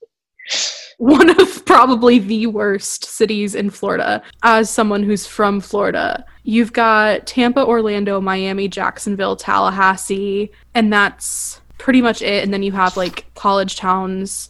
[1.01, 4.21] one of probably the worst cities in Florida.
[4.43, 12.03] As someone who's from Florida, you've got Tampa, Orlando, Miami, Jacksonville, Tallahassee, and that's pretty
[12.03, 12.43] much it.
[12.43, 14.49] And then you have like college towns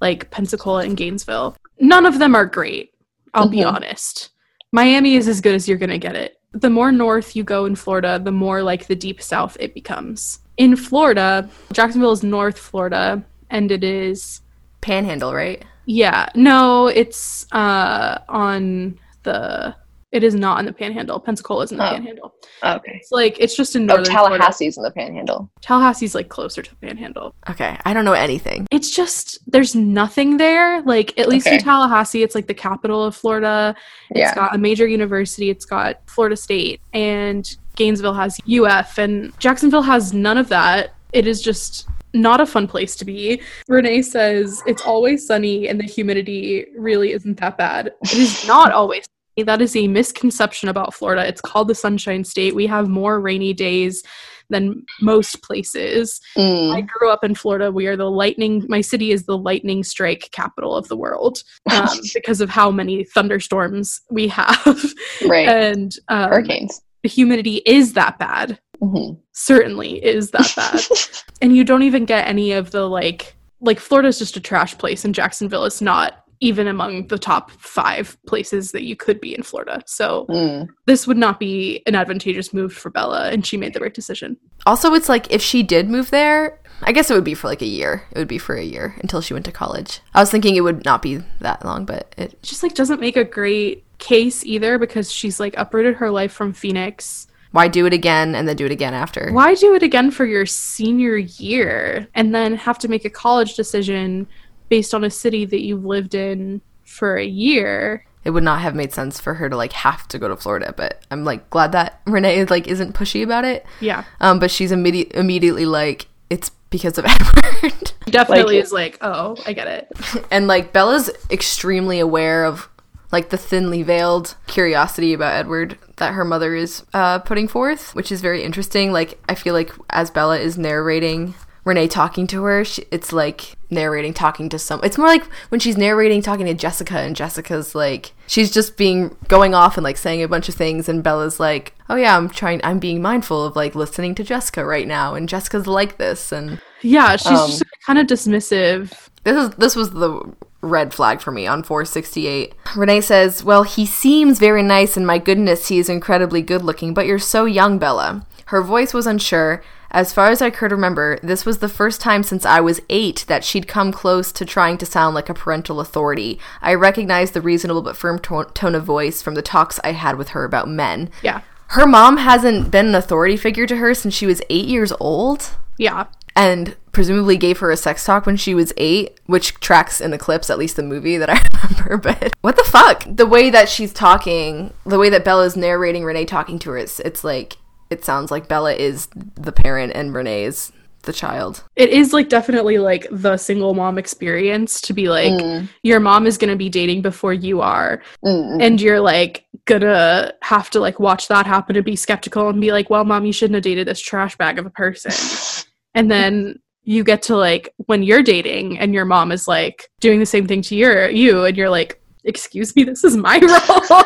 [0.00, 1.56] like Pensacola and Gainesville.
[1.80, 2.92] None of them are great,
[3.34, 3.72] I'll be Mhm.
[3.72, 4.30] honest.
[4.70, 6.36] Miami is as good as you're going to get it.
[6.52, 10.38] The more north you go in Florida, the more like the deep south it becomes.
[10.58, 14.42] In Florida, Jacksonville is North Florida, and it is
[14.80, 15.64] Panhandle, right?
[15.90, 19.74] Yeah, no, it's uh on the
[20.10, 21.20] it is not in the Panhandle.
[21.20, 21.90] Pensacola is in the Oh.
[21.90, 22.34] Panhandle.
[22.64, 22.92] Okay.
[23.00, 24.38] It's like it's just in Oh, northern Florida.
[24.44, 25.50] Tallahassee's in the Panhandle.
[25.62, 27.34] Tallahassee's like closer to the Panhandle.
[27.50, 27.76] Okay.
[27.84, 28.66] I don't know anything.
[28.70, 30.80] It's just there's nothing there.
[30.82, 33.74] Like at least in Tallahassee, it's like the capital of Florida.
[34.10, 34.34] It's Yeah.
[34.34, 35.50] got a major university.
[35.50, 37.46] It's got Florida State, and
[37.76, 40.94] Gainesville has UF, and Jacksonville has none of that.
[41.12, 43.40] It is just not a fun place to be.
[43.68, 47.92] Renee says it's always sunny and the humidity really isn't that bad.
[48.02, 49.04] It is not always.
[49.36, 49.44] sunny.
[49.44, 51.26] That is a misconception about Florida.
[51.26, 52.54] It's called the Sunshine State.
[52.56, 54.02] We have more rainy days
[54.50, 56.20] than most places.
[56.36, 56.86] I Mm.
[56.88, 57.70] grew up in Florida.
[57.70, 58.64] We are the lightning.
[58.68, 63.04] My city is the lightning strike capital of the world um, because of how many
[63.04, 64.94] thunderstorms we have,
[65.26, 65.46] right.
[65.48, 66.80] and um, Hurricanes.
[67.02, 68.58] the humidity is that bad.
[68.80, 70.80] hmm Certainly is that bad,
[71.40, 73.34] and you don't even get any of the like.
[73.60, 78.16] Like Florida's just a trash place, and Jacksonville is not even among the top five
[78.28, 79.82] places that you could be in Florida.
[79.86, 80.68] So Mm.
[80.86, 84.36] this would not be an advantageous move for Bella, and she made the right decision.
[84.64, 87.62] Also, it's like if she did move there, I guess it would be for like
[87.62, 88.04] a year.
[88.12, 90.00] It would be for a year until she went to college.
[90.14, 93.16] I was thinking it would not be that long, but it just like doesn't make
[93.16, 97.26] a great case either because she's like uprooted her life from Phoenix.
[97.52, 99.30] Why do it again and then do it again after?
[99.32, 103.54] Why do it again for your senior year and then have to make a college
[103.54, 104.26] decision
[104.68, 108.04] based on a city that you've lived in for a year?
[108.24, 110.74] It would not have made sense for her to like have to go to Florida,
[110.76, 113.64] but I'm like glad that Renee like isn't pushy about it.
[113.80, 114.04] Yeah.
[114.20, 117.92] Um, but she's immediate immediately like it's because of Edward.
[118.06, 120.26] Definitely Like- is like, oh, I get it.
[120.30, 122.68] and like Bella's extremely aware of
[123.10, 128.12] like the thinly veiled curiosity about Edward that her mother is uh, putting forth, which
[128.12, 128.92] is very interesting.
[128.92, 133.56] Like I feel like as Bella is narrating Renee talking to her, she, it's like
[133.70, 134.80] narrating talking to some.
[134.82, 139.14] It's more like when she's narrating talking to Jessica, and Jessica's like she's just being
[139.28, 142.28] going off and like saying a bunch of things, and Bella's like, oh yeah, I'm
[142.30, 146.32] trying, I'm being mindful of like listening to Jessica right now, and Jessica's like this,
[146.32, 149.08] and Yeah, she's Um, just kind of dismissive.
[149.24, 150.22] this is this was the
[150.60, 152.54] red flag for me on 468.
[152.74, 156.94] Renee says, "Well, he seems very nice and my goodness, he is incredibly good looking,
[156.94, 159.62] but you're so young, Bella." Her voice was unsure.
[159.90, 163.24] As far as I could remember, this was the first time since I was 8
[163.28, 166.38] that she'd come close to trying to sound like a parental authority.
[166.60, 170.16] I recognized the reasonable but firm to- tone of voice from the talks I had
[170.18, 171.08] with her about men.
[171.22, 171.40] Yeah.
[171.68, 175.50] Her mom hasn't been an authority figure to her since she was 8 years old
[175.78, 176.04] Yeah.
[176.38, 180.18] And presumably gave her a sex talk when she was eight, which tracks in the
[180.18, 181.96] clips, at least the movie that I remember.
[181.96, 183.04] But what the fuck?
[183.06, 187.00] The way that she's talking, the way that Bella's narrating Renee talking to her, it's,
[187.00, 187.56] it's like,
[187.90, 190.70] it sounds like Bella is the parent and Renee is
[191.02, 191.64] the child.
[191.74, 196.26] It is like definitely like the single mom experience to be like Mm, your mom
[196.26, 200.80] is going to be dating before you are mm, and you're like gonna have to
[200.80, 203.62] like watch that happen and be skeptical and be like, "Well, mom, you shouldn't have
[203.62, 205.12] dated this trash bag of a person."
[205.94, 210.18] and then you get to like when you're dating and your mom is like doing
[210.20, 214.04] the same thing to your you and you're like, "Excuse me, this is my role."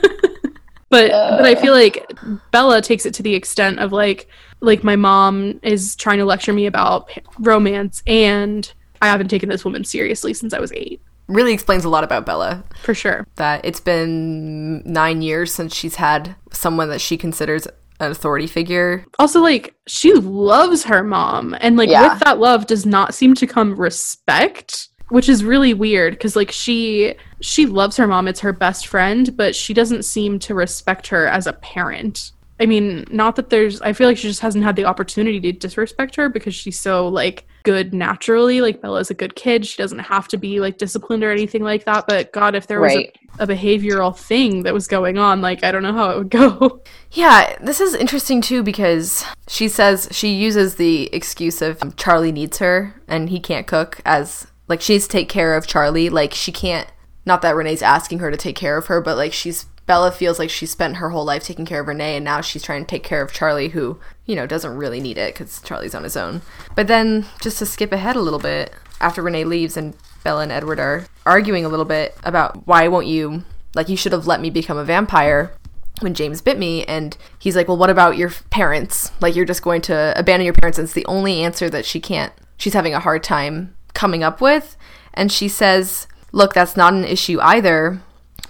[0.90, 2.06] but but I feel like
[2.50, 4.28] Bella takes it to the extent of like
[4.60, 9.64] like my mom is trying to lecture me about romance and I haven't taken this
[9.64, 12.64] woman seriously since I was 8 Really explains a lot about Bella.
[12.82, 13.24] for sure.
[13.36, 17.68] That it's been nine years since she's had someone that she considers
[18.00, 19.04] an authority figure.
[19.18, 22.12] Also like she loves her mom and like Yeah.
[22.14, 26.50] with that love does not seem to come respect, which is really weird cuz like
[26.50, 31.06] she she loves her mom, it's her best friend, but she doesn't seem to respect
[31.08, 32.32] her as a parent.
[32.60, 35.52] I mean, not that there's I feel like she just hasn't had the opportunity to
[35.52, 38.60] disrespect her because she's so like good naturally.
[38.60, 39.66] Like Bella's a good kid.
[39.66, 42.06] She doesn't have to be like disciplined or anything like that.
[42.06, 43.16] But God, if there was right.
[43.38, 46.30] a, a behavioral thing that was going on, like I don't know how it would
[46.30, 46.82] go.
[47.12, 52.30] Yeah, this is interesting too because she says she uses the excuse of um, Charlie
[52.30, 56.08] needs her and he can't cook as like she needs to take care of Charlie.
[56.08, 56.86] Like she can't,
[57.26, 60.38] not that Renee's asking her to take care of her, but like she's Bella feels
[60.38, 62.88] like she spent her whole life taking care of Renee and now she's trying to
[62.88, 66.16] take care of Charlie who, you know, doesn't really need it because Charlie's on his
[66.16, 66.42] own.
[66.76, 70.52] But then just to skip ahead a little bit, after Renee leaves and Bella and
[70.52, 73.42] Edward are arguing a little bit about why won't you,
[73.74, 75.50] like, you should have let me become a vampire
[75.98, 79.10] when James bit me and he's like, "Well, what about your parents?
[79.20, 81.98] Like you're just going to abandon your parents?" And it's the only answer that she
[81.98, 82.32] can't.
[82.58, 84.76] She's having a hard time coming up with,
[85.14, 88.00] and she says, "Look, that's not an issue either."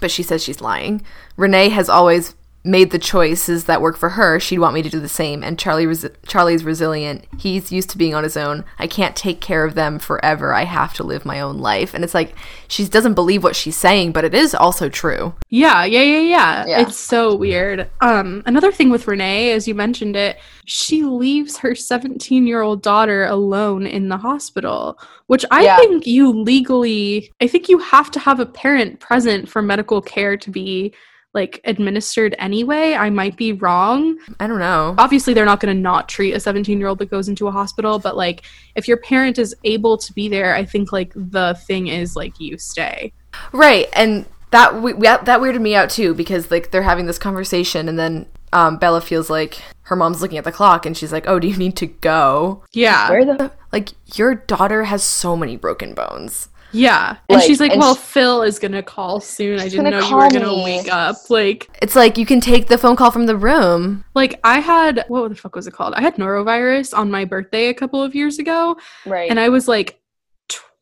[0.01, 1.03] But she says she's lying.
[1.37, 4.39] Renee has always made the choices that work for her.
[4.39, 5.43] She'd want me to do the same.
[5.43, 7.25] And Charlie, resi- Charlie's resilient.
[7.39, 8.63] He's used to being on his own.
[8.77, 10.53] I can't take care of them forever.
[10.53, 11.93] I have to live my own life.
[11.95, 12.35] And it's like
[12.67, 15.33] she doesn't believe what she's saying, but it is also true.
[15.49, 16.81] Yeah, yeah, yeah, yeah, Yeah.
[16.81, 17.89] It's so weird.
[18.01, 22.83] Um, another thing with Renee, as you mentioned it, she leaves her 17 year old
[22.83, 25.77] daughter alone in the hospital, which I Yeah.
[25.77, 30.37] think you legally, I think you have to have a parent present for medical care
[30.37, 30.93] to be
[31.33, 32.93] like administered anyway.
[32.93, 34.17] I might be wrong.
[34.39, 34.95] I don't know.
[34.97, 37.51] Obviously, they're not going to not treat a 17 year old that goes into a
[37.51, 38.43] hospital, but like
[38.75, 42.39] if your parent is able to be there, I think like the thing is like
[42.39, 43.13] you stay.
[43.53, 47.17] Right, and that we, that that weirded me out too because like they're having this
[47.17, 51.13] conversation, and then um, Bella feels like her mom's looking at the clock, and she's
[51.13, 53.09] like, "Oh, do you need to go?" Yeah.
[53.09, 56.49] Where the Like your daughter has so many broken bones.
[56.71, 57.17] Yeah.
[57.29, 59.59] And Like, she's like, and well, sh- Phil is going to call soon.
[59.59, 61.15] I didn't know you call were going to me." wake up.
[61.29, 64.03] Like, It's like you can take the phone call from the room.
[64.15, 65.93] like I had, what the fuck was it called?
[65.95, 68.77] I had norovirus on my birthday a couple of years ago.
[69.05, 69.29] right?
[69.29, 69.99] And I was like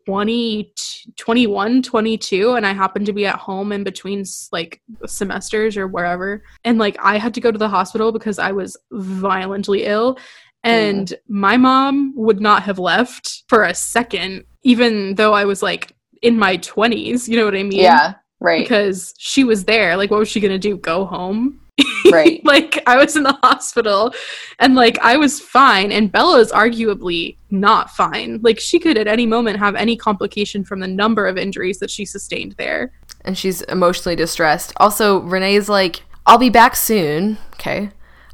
[0.06, 0.74] 20,
[1.18, 2.54] 21, 22.
[2.54, 6.44] And I happened to be at home in between like semesters or wherever.
[6.64, 10.18] And like I had to go to the hospital because I was violently ill.
[10.64, 15.94] And my mom would not have left for a second, even though I was like
[16.22, 17.28] in my 20s.
[17.28, 17.80] You know what I mean?
[17.80, 18.64] yeah, Right.
[18.64, 19.96] because she was there.
[19.96, 20.78] Like, what was she gonna do?
[20.78, 21.62] Go home?
[22.12, 22.42] Right.
[22.44, 24.14] like, I was in the hospital,
[24.60, 28.40] and like I was fine, and Bella is arguably not fine.
[28.42, 31.90] Like, she could at any moment have any complication from the number of injuries that
[31.92, 32.94] she sustained there.
[33.26, 34.74] and she's emotionally distressed.
[34.78, 37.38] Also, Renee's like, I'll be back soon.
[37.56, 37.90] Okay.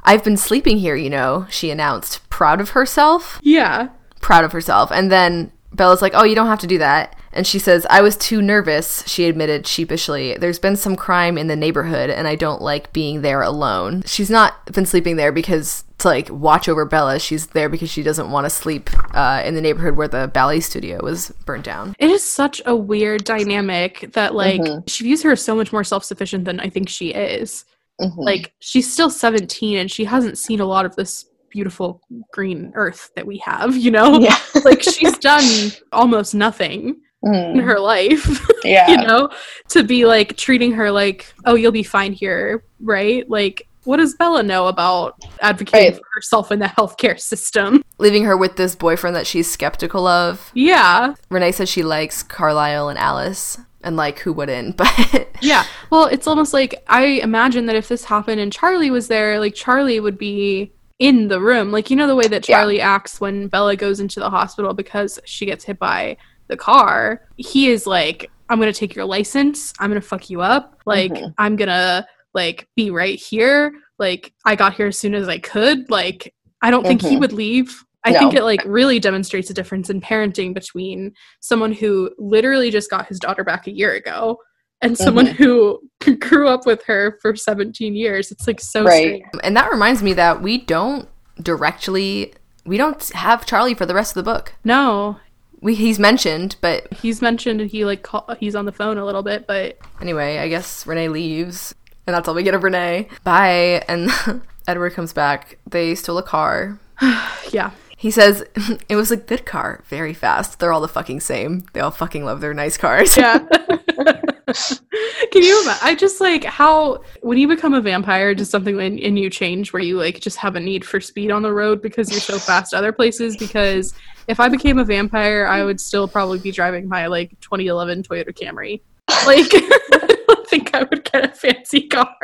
[0.06, 3.40] I've been sleeping here, you know, she announced, proud of herself.
[3.42, 3.88] Yeah.
[4.20, 4.90] Proud of herself.
[4.92, 7.14] And then Bella's like, Oh, you don't have to do that.
[7.32, 10.38] And she says, I was too nervous, she admitted sheepishly.
[10.38, 14.04] There's been some crime in the neighborhood, and I don't like being there alone.
[14.06, 17.18] She's not been sleeping there because to like watch over Bella.
[17.18, 20.60] She's there because she doesn't want to sleep uh, in the neighborhood where the ballet
[20.60, 21.94] studio was burnt down.
[21.98, 24.88] It is such a weird dynamic that like Mhm.
[24.88, 27.66] she views her as so much more self-sufficient than I think she is.
[28.00, 28.12] Mhm.
[28.16, 33.10] Like she's still 17 and she hasn't seen a lot of this beautiful green earth
[33.16, 34.18] that we have, you know?
[34.20, 34.36] yeah.
[34.64, 37.62] like she's done almost nothing in Mhm.
[37.64, 38.88] her life, Yeah.
[38.90, 39.30] you know,
[39.68, 43.28] to be like treating her like, "Oh, you'll be fine here," right?
[43.30, 45.96] Like what does Bella know about advocating Right.
[45.96, 47.82] for herself in the healthcare system?
[47.98, 50.50] Leaving her with this boyfriend that she's skeptical of.
[50.54, 51.14] Yeah.
[51.30, 53.58] Renee says she likes Carlisle and Alice.
[53.86, 54.76] And like, who wouldn't?
[54.82, 55.64] But Yeah.
[55.90, 59.54] Well, it's almost like I imagine that if this happened and Charlie was there, like
[59.54, 61.70] Charlie would be in the room.
[61.70, 62.56] Like you know the way that Yeah.
[62.58, 66.16] Charlie acts when Bella goes into the hospital because she gets hit by
[66.48, 67.22] the car.
[67.36, 69.72] He is like, I'm going to take your license.
[69.78, 70.80] I'm going to fuck you up.
[70.86, 71.34] Like Mhm.
[71.38, 73.72] I'm going to like be right here.
[73.98, 75.90] Like I got here as soon as I could.
[75.90, 77.20] Like I don't think he Mhm.
[77.20, 77.84] would leave.
[78.06, 78.18] I No.
[78.20, 83.06] think it like really demonstrates a difference in parenting between someone who literally just got
[83.06, 84.38] his daughter back a year ago
[84.80, 85.02] and mm-hmm.
[85.04, 85.80] someone who
[86.20, 88.30] grew up with her for 17 years.
[88.30, 89.00] It's like so Right.
[89.00, 89.24] strange.
[89.42, 91.08] and that reminds me that we don't
[91.42, 92.32] directly
[92.64, 94.54] we don't have Charlie for the rest of the book.
[94.64, 95.18] No,
[95.60, 99.04] We he's mentioned, but he's mentioned and he like call, he's on the phone a
[99.04, 101.74] little bit, but anyway, I guess Renee leaves,
[102.06, 103.08] and that's all we get of Renee.
[103.24, 104.10] Bye, and
[104.68, 105.58] Edward comes back.
[105.68, 106.78] They stole a car.
[107.50, 107.70] yeah.
[107.96, 108.44] He says
[108.88, 110.58] it was a good car, very fast.
[110.58, 111.66] They're all the fucking same.
[111.72, 113.16] They all fucking love their nice cars.
[113.16, 113.38] Yeah.
[115.32, 115.80] Can you imagine?
[115.82, 119.72] I just like how when you become a vampire, just something in, in you change
[119.72, 122.38] where you like just have a need for speed on the road because you're so
[122.38, 123.36] fast other places.
[123.36, 123.92] Because
[124.28, 128.30] if I became a vampire, I would still probably be driving my like 2011 Toyota
[128.30, 128.80] Camry.
[129.26, 132.16] Like, I don't think I would get a fancy car.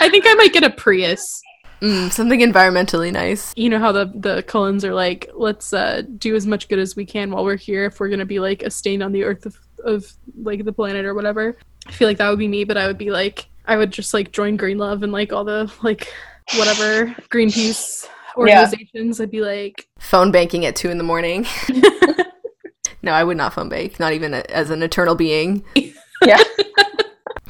[0.00, 1.42] I think I might get a Prius.
[1.80, 3.52] Mm, something environmentally nice.
[3.56, 6.96] You know how the the Cullens are like, let's uh, do as much good as
[6.96, 7.84] we can while we're here.
[7.86, 10.12] If we're gonna be like a stain on the earth of, of
[10.42, 11.56] like the planet or whatever,
[11.86, 12.64] I feel like that would be me.
[12.64, 15.44] But I would be like, I would just like join Green Love and like all
[15.44, 16.12] the like
[16.56, 19.20] whatever Greenpeace organizations.
[19.20, 21.46] I'd be like, Phone banking at two in the morning.
[23.02, 25.64] no, I would not phone bank, not even a, as an eternal being.
[26.24, 26.42] Yeah.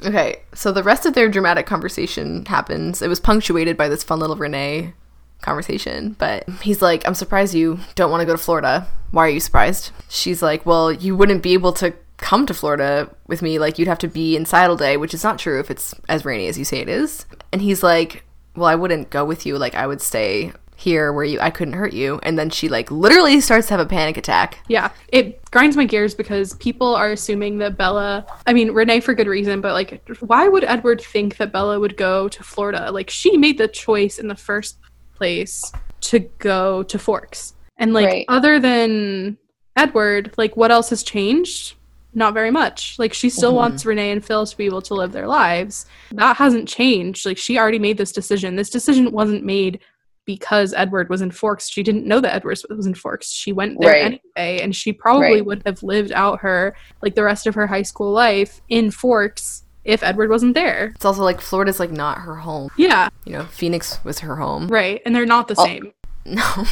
[0.05, 3.01] Okay, so the rest of their dramatic conversation happens.
[3.01, 4.93] It was punctuated by this fun little Renee
[5.41, 8.87] conversation, but he's like, I'm surprised you don't want to go to Florida.
[9.11, 9.93] Why are you surprised?
[10.09, 13.59] She's like, Well, you wouldn't be able to come to Florida with me.
[13.59, 16.25] Like, you'd have to be inside all day, which is not true if it's as
[16.25, 17.25] rainy as you say it is.
[17.53, 18.25] And he's like,
[18.55, 19.57] Well, I wouldn't go with you.
[19.57, 22.21] Like, I would stay here where you I couldn't hurt you.
[22.23, 24.59] And then she like literally starts to have a panic attack.
[24.69, 28.27] yeah, it grinds my gears because people are assuming that Bella.
[28.47, 31.97] I mean, Renee for good reason, but like, why would Edward think that Bella would
[31.97, 32.91] go to Florida?
[32.93, 34.79] Like, she made the choice in the first
[35.15, 35.73] place
[36.03, 37.55] to go to Forks.
[37.79, 38.25] And like Right.
[38.29, 39.39] other than
[39.77, 41.75] Edward, like what else has changed?
[42.15, 42.99] Not very much.
[42.99, 43.57] Like she still Mhm.
[43.57, 45.87] wants Renee and Phil to be able to live their lives.
[46.13, 47.27] That hasn't changed.
[47.27, 48.57] Like she already made this decision.
[48.57, 49.81] This decision wasn't made
[50.27, 51.69] because Edward was in Forks.
[51.71, 53.31] She didn't know that Edward was in Forks.
[53.31, 54.21] She went there Right.
[54.37, 55.47] anyway and she probably Right.
[55.47, 59.63] would have lived out her like the rest of her high school life in Forks
[59.85, 60.93] if Edward wasn't there.
[60.97, 62.69] It's also like Florida's like not her home.
[62.77, 64.67] Yeah, You know, Phoenix was her home.
[64.69, 65.01] right.
[65.07, 65.65] And they're not the Oh.
[65.65, 65.93] same.
[66.29, 66.65] No.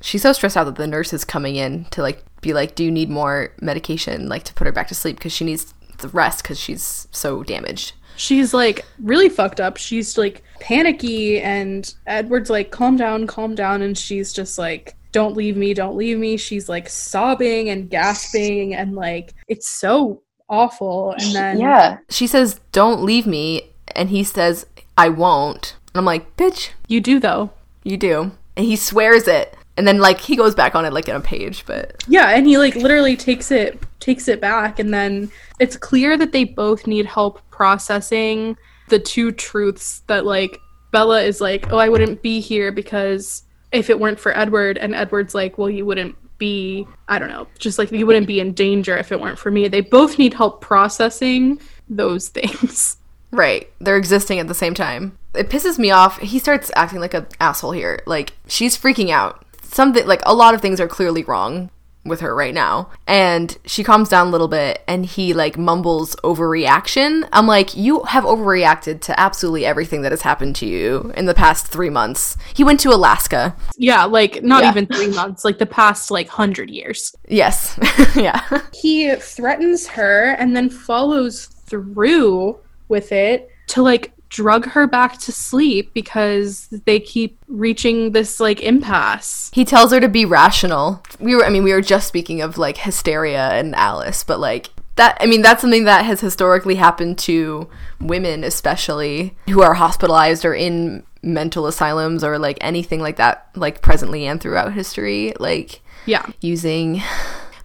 [0.00, 2.84] She's so stressed out that the nurse is coming in to like be like, "Do
[2.84, 6.08] you need more medication like to put her back to sleep because she needs the
[6.08, 9.76] rest because she's so damaged." She's like really fucked up.
[9.76, 13.82] She's like panicky, and Edward's like, calm down, calm down.
[13.82, 16.36] And she's just like, don't leave me, don't leave me.
[16.36, 21.14] She's like sobbing and gasping, and like, it's so awful.
[21.18, 21.98] And then, yeah.
[22.10, 27.00] She says, "Don't leave me," and he says, "I won't." And I'm like, "Bitch, you
[27.00, 27.50] do though.
[27.84, 29.56] you do." And he swears it.
[29.76, 32.46] And then like he goes back on it like in a page, but Yeah, and
[32.46, 36.86] he like literally takes it takes it back and then it's clear that they both
[36.86, 38.56] need help processing
[38.88, 40.60] the two truths that like
[40.92, 43.42] Bella is like, "Oh, I wouldn't be here because
[43.72, 47.48] if it weren't for Edward." And Edward's like, "Well, you wouldn't be, I don't know,
[47.58, 50.34] just like you wouldn't be in danger if it weren't for me." They both need
[50.34, 52.98] help processing those things.
[53.32, 53.68] Right.
[53.80, 55.18] They're existing at the same time.
[55.34, 56.18] It pisses me off.
[56.20, 58.00] He starts acting like an asshole here.
[58.06, 59.44] Like, she's freaking out.
[59.62, 61.68] Something, like, a lot of things are clearly wrong
[62.08, 62.90] with her right now.
[63.06, 67.28] And she calms down a little bit and he, like, mumbles overreaction.
[67.32, 71.34] I'm like, you have overreacted to absolutely everything that has happened to you in the
[71.34, 72.36] past three months.
[72.54, 73.54] He went to Alaska.
[73.76, 74.70] Yeah, like not Yeah.
[74.70, 77.14] even three months, like the past like hundred years.
[77.28, 77.78] Yes.
[78.16, 78.40] yeah.
[78.72, 85.32] He threatens her and then follows through with it to like drug her back to
[85.32, 89.50] sleep because they keep reaching this like impasse.
[89.54, 91.02] He tells her to be rational.
[91.20, 94.70] We were, I mean, we were just speaking of like hysteria and Alice, but like
[94.96, 97.68] that, I mean, that's something that has historically happened to
[98.00, 103.82] women, especially who are hospitalized or in mental asylums or like anything like that, like
[103.82, 106.24] presently and throughout history, like Yeah.
[106.40, 107.02] using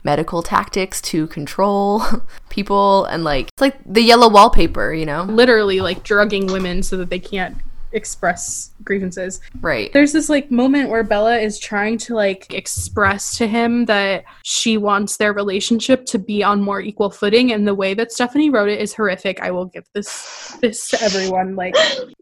[0.04, 2.02] medical tactics to control
[2.50, 5.24] people and like it's like the yellow wallpaper, you know?
[5.24, 7.58] Literally like drugging women so that they can't
[7.94, 9.42] express grievances.
[9.60, 9.92] Right.
[9.94, 14.78] There's this like moment where Bella is trying to like express to him that she
[14.78, 18.70] wants their relationship to be on more equal footing and the way that Stephenie wrote
[18.70, 19.42] it is horrific.
[19.42, 21.56] I will give this this to everyone.
[21.56, 21.76] Like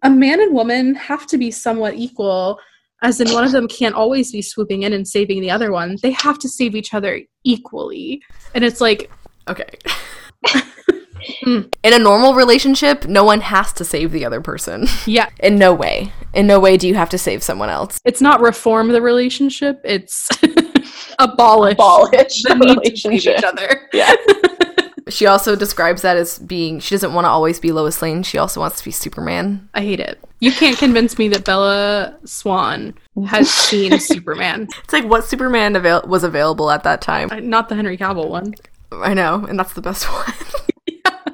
[0.03, 2.59] a man and woman have to be somewhat equal
[3.01, 5.97] as in one of them can't always be swooping in and saving the other one.
[6.01, 8.21] They have to save each other equally.
[8.53, 9.09] And it's like
[9.47, 9.69] Okay.
[11.43, 11.61] Hmm.
[11.83, 14.87] In a normal relationship, no one has to save the other person.
[15.05, 16.13] yeah, In no way.
[16.33, 17.99] In no way do you have to save someone else.
[18.05, 20.29] it's not reform the relationship, it's
[21.19, 23.37] abolish, Abolish the the need to save relationship.
[23.39, 23.89] each other.
[23.93, 24.15] Yeah.
[25.09, 28.23] She also describes that as being she doesn't want to always be Lois Lane.
[28.23, 29.67] She also wants to be Superman.
[29.73, 30.19] I hate it.
[30.39, 32.93] You can't convince me that Bella Swan
[33.27, 34.67] has seen Superman.
[34.83, 37.29] It's like what Superman avail- was available at that time.
[37.31, 38.55] Uh, Not the Henry Cavill one.
[38.91, 40.33] I know, and that's the best one.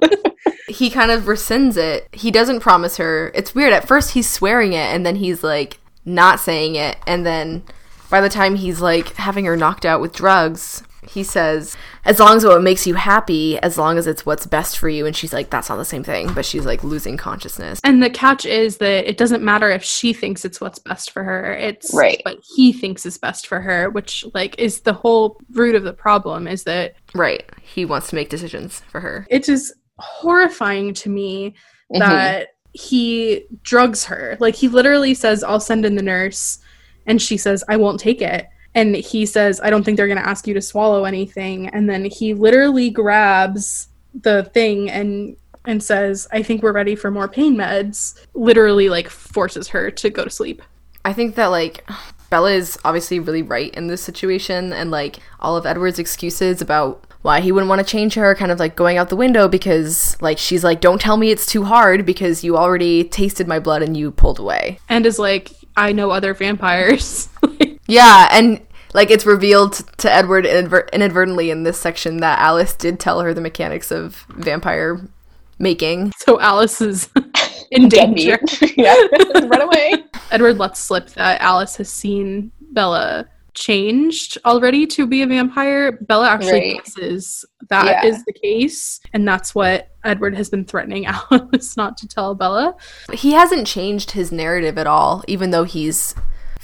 [0.67, 2.07] he kind of rescinds it.
[2.11, 3.31] He doesn't promise her.
[3.33, 3.73] It's weird.
[3.73, 6.97] At first, he's swearing it, and then he's like not saying it.
[7.07, 7.63] And then
[8.09, 12.37] by the time he's like having her knocked out with drugs, he says, as long
[12.37, 15.05] as what makes you happy, as long as it's what's best for you.
[15.05, 16.33] And she's like, that's not the same thing.
[16.33, 17.79] But she's like losing consciousness.
[17.83, 21.23] And the catch is that it doesn't matter if she thinks it's what's best for
[21.23, 21.53] her.
[21.53, 22.19] It's Right.
[22.23, 25.93] what he thinks is best for her, which like is the whole root of the
[25.93, 27.43] problem is that Right.
[27.61, 29.25] He wants to make decisions for her.
[29.29, 31.55] it is horrifying to me
[31.93, 31.99] Mhm.
[31.99, 34.35] that he drugs her.
[34.39, 36.59] Like he literally says, I'll send in the nurse.
[37.05, 38.47] And she says, I won't take it.
[38.75, 41.69] And he says, I don't think they're going to ask you to swallow anything.
[41.69, 45.35] And then he literally grabs the thing and
[45.67, 48.23] and says, I think we're ready for more pain meds.
[48.35, 50.61] Literally, like, forces her to go to sleep.
[51.03, 51.87] I think that like
[52.29, 57.05] Bella is obviously really right in this situation, and like all of Edward's excuses about
[57.21, 60.19] why he wouldn't want to change her, kind of like going out the window because
[60.21, 63.83] like she's like, "Don't tell me it's too hard because you already tasted my blood
[63.83, 67.29] and you pulled away." And is like, I know other vampires.
[67.87, 68.61] Yeah, and
[68.93, 73.33] like it's revealed to Edward inadver- inadvertently in this section that Alice did tell her
[73.33, 75.07] the mechanics of vampire
[75.59, 76.11] making.
[76.17, 77.09] so Alice is
[77.71, 78.39] in danger.
[78.77, 78.95] Yeah.
[79.35, 79.93] Run away.
[80.31, 85.93] Edward lets slip that Alice has seen Bella changed already to be a vampire.
[85.93, 86.83] Bella actually Right.
[86.83, 88.21] guesses that is Yeah.
[88.27, 92.75] the case, and that's what Edward has been threatening Alice not to tell Bella.
[93.13, 96.15] he hasn't changed his narrative at all, even though he's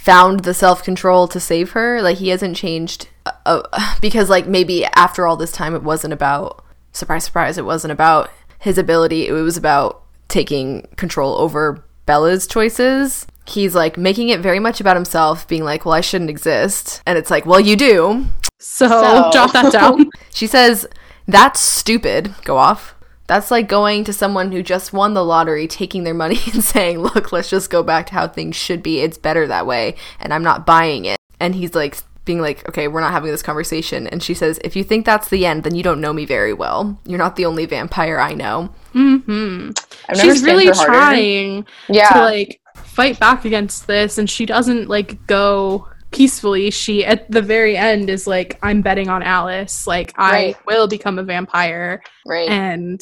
[0.02, 2.02] found the self control to save her.
[2.02, 6.12] Like he hasn't changed uh, uh, because like maybe after all this time, it wasn't
[6.12, 7.58] about surprise, surprise.
[7.58, 9.28] It wasn't about his ability.
[9.28, 13.26] It was about taking control over Bella's choices.
[13.46, 17.16] He's like making it very much about himself, being like, "Well, I shouldn't exist," and
[17.18, 18.26] it's like, "Well, you do."
[18.58, 20.08] So, So- jot that down.
[20.32, 20.86] She says,
[21.26, 22.34] That's stupid.
[22.44, 22.94] Go off.
[23.32, 26.98] That's like going to someone who just won the lottery, taking their money and saying,
[26.98, 29.00] Look, let's just go back to how things should be.
[29.00, 29.94] It's better that way.
[30.20, 31.16] And I'm not buying it.
[31.40, 34.06] And he's like, being like, Okay, we're not having this conversation.
[34.06, 36.52] And she says, If you think that's the end, then you don't know me very
[36.52, 37.00] well.
[37.06, 38.66] You're not the only vampire I know.
[38.92, 39.70] hmm
[40.10, 40.98] I've never She's really stamped her harder.
[41.14, 42.10] trying Yeah.
[42.12, 46.70] to like fight back against this, and she doesn't like go peacefully.
[46.70, 49.86] She at the very end is like, "I'm betting on Alice.
[49.86, 52.48] Like, I will become a vampire." right.
[52.48, 53.00] and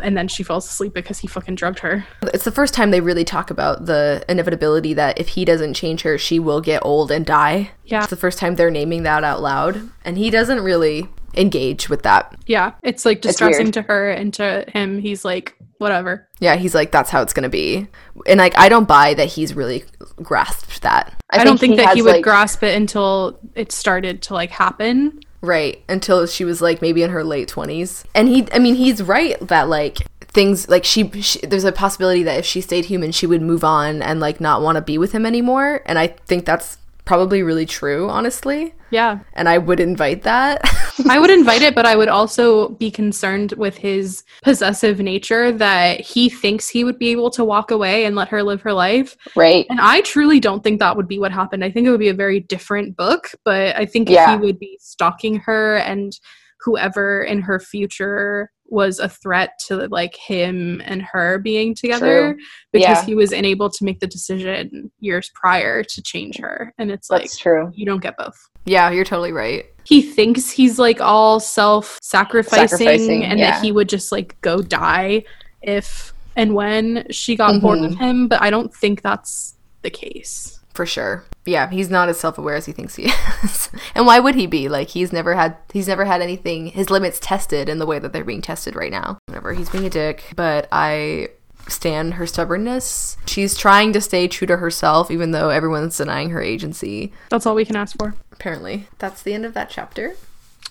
[0.00, 2.06] and then she falls asleep because he fucking drugged her.
[2.22, 6.02] It's the first time they really talk about the inevitability that if he doesn't change
[6.02, 7.72] her, she will get old and die.
[7.84, 7.98] Yeah.
[7.98, 9.90] It's the first time they're naming that out loud.
[10.04, 12.34] And he doesn't really engage with that.
[12.46, 13.74] Yeah, it's like distressing weird.
[13.74, 14.98] to her and to him.
[14.98, 16.28] He's like, whatever.
[16.40, 17.86] Yeah, he's like, that's how it's gonna be,
[18.26, 19.84] and like, I don't buy that he's really
[20.22, 24.34] grasped that, I, don't think that he would like- grasp it until it started to
[24.34, 25.20] like happen.
[25.40, 25.82] right?
[25.88, 29.38] Until she was like maybe in her late twenties, and he, I mean, he's right
[29.48, 29.98] that like
[30.32, 33.64] things like she, she there's a possibility that if she stayed human she would move
[33.64, 36.78] on and like not want to be with him anymore and i think that's
[37.10, 39.18] probably really true honestly Yeah.
[39.32, 40.62] and i would invite that
[41.08, 46.00] I would invite it, but I would also be concerned with his possessive nature that
[46.00, 49.16] he thinks he would be able to walk away and let her live her life.
[49.34, 49.64] Right.
[49.70, 51.64] And I truly don't think that would be what happened.
[51.64, 54.32] I think it would be a very different book, but I think Yeah.
[54.32, 56.12] he would be stalking her and
[56.60, 62.36] whoever in her future was a threat to like him and her being together
[62.72, 63.04] because Yeah.
[63.04, 66.72] he was unable to make the decision years prior to change her.
[66.78, 67.70] And it's like That's true.
[67.74, 73.24] you don't get both yeah you're totally right he thinks he's like all self-sacrificing Sacrificing,
[73.24, 73.52] and yeah.
[73.52, 75.24] that he would just like go die
[75.62, 77.92] if and when she got bored Mm-hmm.
[77.94, 81.24] of him but i don't think that's the case for sure.
[81.44, 83.12] Yeah he's not as self-aware as he thinks he
[83.44, 83.68] is.
[83.94, 84.70] And why would he be?
[84.70, 88.14] Like he's never had he's never had anything his limits tested in the way that
[88.14, 89.18] they're being tested right now.
[89.26, 91.28] Whenever he's being a dick but i
[91.68, 93.18] stand her stubbornness.
[93.26, 97.12] She's trying to stay true to herself even though everyone's denying her agency.
[97.28, 98.14] That's all we can ask for.
[98.32, 98.88] Apparently.
[98.98, 100.16] That's the end of that chapter.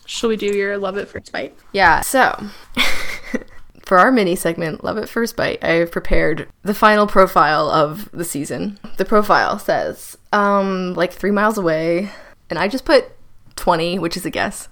[0.07, 2.35] Shall we do your love it first bite yeah so
[3.89, 8.07] for our mini segment love at first bite i have prepared the final profile of
[8.11, 8.77] the season.
[8.97, 12.11] The profile says um like three miles away
[12.51, 13.05] and i just put
[13.55, 14.67] 20 which is a guess.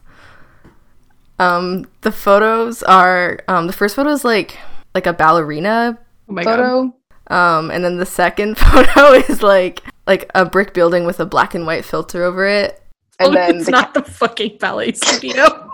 [1.39, 4.55] Um the photos are um the first photo is like
[4.93, 5.97] like a ballerina
[6.29, 6.57] oh my god.
[6.57, 7.35] Photo.
[7.35, 11.55] um and then the second photo is like like a brick building with a black
[11.55, 12.83] and white filter over it.
[13.19, 15.71] And oh, then it's the, not the fucking ballet studio.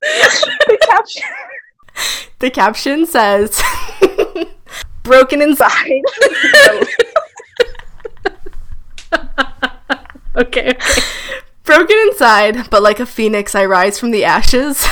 [0.00, 1.22] The caption
[2.40, 3.60] the caption says
[5.02, 6.00] broken inside
[10.36, 10.72] okay okay
[11.64, 14.86] broken inside, but like a phoenix, I rise from the ashes.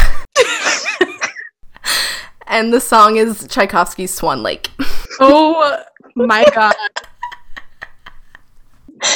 [2.46, 4.70] and the song is Tchaikovsky's Swan Lake.
[5.20, 5.82] oh
[6.14, 6.74] my god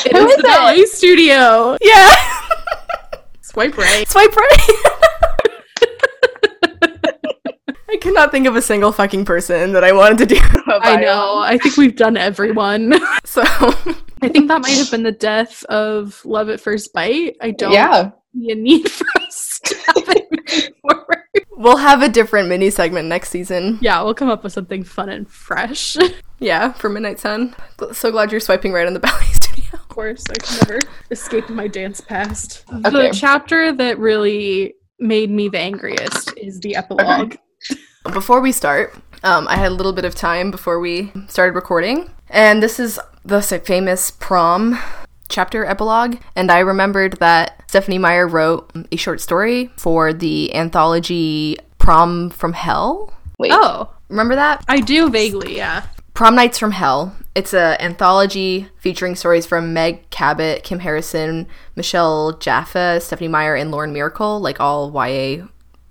[0.05, 0.45] it Who is is the it?
[0.47, 2.15] ballet studio Yeah.
[3.41, 4.69] swipe right Swipe right.
[7.89, 10.41] I cannot think of a single fucking person that I wanted to do.
[10.67, 11.39] I know.
[11.39, 12.95] I think we've done everyone.
[13.25, 13.43] So
[14.23, 17.37] I think that might have been the death of Love at First Bite.
[17.41, 18.11] I don't Yeah.
[18.35, 21.25] see a need for us to have it forward.
[21.53, 23.79] we'll have a different mini segment next season.
[23.83, 25.97] Yeah, we'll come up with something fun and fresh.
[26.39, 27.55] Yeah, for Midnight Sun.
[27.93, 29.65] So glad you're swiping right on the ballet studio.
[29.75, 30.81] Of course, I can never
[31.11, 32.65] escape my dance past.
[32.73, 32.91] Okay.
[32.91, 37.35] The chapter that really made me the angriest is the epilogue.
[38.13, 38.95] Before we start,
[39.25, 43.01] um, I had a little bit of time before we started recording, and this is
[43.25, 44.79] the famous prom
[45.29, 46.19] chapter epilogue.
[46.37, 52.53] And I remembered that Stephenie Meyer wrote a short story for the anthology Prom from
[52.53, 53.13] Hell.
[53.39, 53.51] Wait.
[53.53, 54.65] Oh, Remember that?
[54.69, 55.87] I do vaguely, yeah.
[56.15, 57.15] Prom Nights from Hell.
[57.35, 63.71] It's an anthology featuring stories from Meg Cabot, Kim Harrison, Michele Jaffe, Stephenie Meyer, and
[63.71, 65.47] Lauren Myracle, like all YA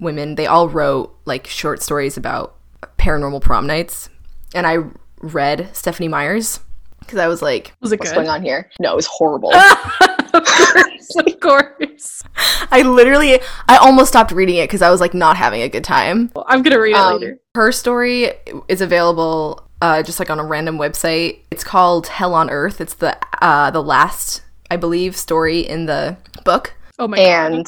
[0.06, 0.36] women.
[0.36, 2.56] They all wrote like short stories about
[2.98, 4.10] paranormal prom nights.
[4.54, 4.78] And I
[5.22, 6.62] read Stephenie Meyer's
[7.00, 8.16] because I was like, Was it What's good?
[8.16, 8.70] going on here?
[8.80, 9.54] No, it was horrible.
[10.34, 12.24] of course, of course.
[12.72, 15.84] I literally, I almost stopped reading it because I was like not having a good
[15.84, 16.32] time.
[16.36, 17.38] Well, I'm gonna read it Um, later.
[17.56, 18.32] Her story
[18.68, 21.40] is available uh, just like on a random website.
[21.52, 22.80] It's called Hell on Earth.
[22.82, 24.42] It's the uh, the last,
[24.72, 26.74] I believe, story in the book.
[26.98, 27.26] Oh my god.
[27.54, 27.68] and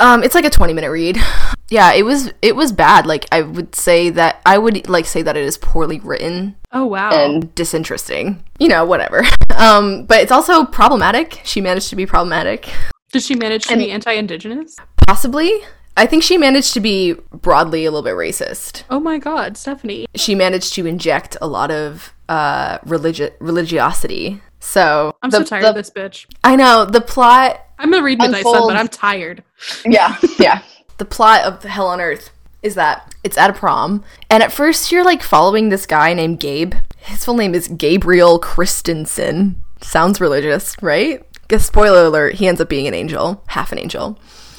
[0.00, 1.18] Um, it's like a twenty minute read.
[1.68, 3.06] Yeah, it was it was bad.
[3.06, 6.86] Like I would say that I would like say that it is poorly written, Oh
[6.86, 7.10] wow.
[7.10, 8.44] and disinteresting.
[8.58, 9.22] You know, whatever.
[9.58, 11.40] Um, but it's also problematic.
[11.44, 12.68] She managed to be problematic.
[13.10, 14.76] Did she manage to and- be anti-indigenous?
[15.06, 15.50] Possibly.
[15.96, 18.82] I think she managed to be broadly a little bit racist.
[18.90, 20.04] Oh my god, Stephenie.
[20.14, 24.42] She managed to inject a lot of uh religi- religiosity.
[24.60, 26.26] So I'm The- so tired the- of this bitch.
[26.44, 28.70] I know the plot I'm gonna read Midnight Sun, Unfold.
[28.72, 29.42] but I'm tired.
[29.86, 30.60] yeah, yeah.
[30.98, 32.30] the plot of Hell on Earth
[32.62, 36.40] is that it's at a prom, and at first you're like following this guy named
[36.40, 36.74] Gabe.
[36.98, 39.62] His full name is Gabriel Christensen.
[39.80, 41.24] Sounds religious, right?
[41.48, 44.18] Guess spoiler alert, he ends up being an angel, half an angel.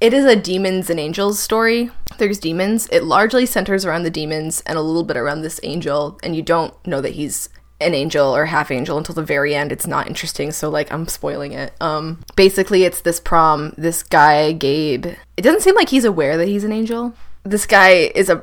[0.00, 1.90] it is a demons and angels story.
[2.18, 2.88] There's demons.
[2.92, 6.42] It largely centers around the demons and a little bit around this angel, and you
[6.42, 7.48] don't know that he's
[7.84, 9.72] an angel or half angel until the very end.
[9.72, 11.72] It's not interesting, so like I'm spoiling it.
[11.80, 15.06] Um basically it's this prom, this guy Gabe.
[15.36, 17.14] It doesn't seem like he's aware that he's an angel.
[17.44, 18.42] This guy is a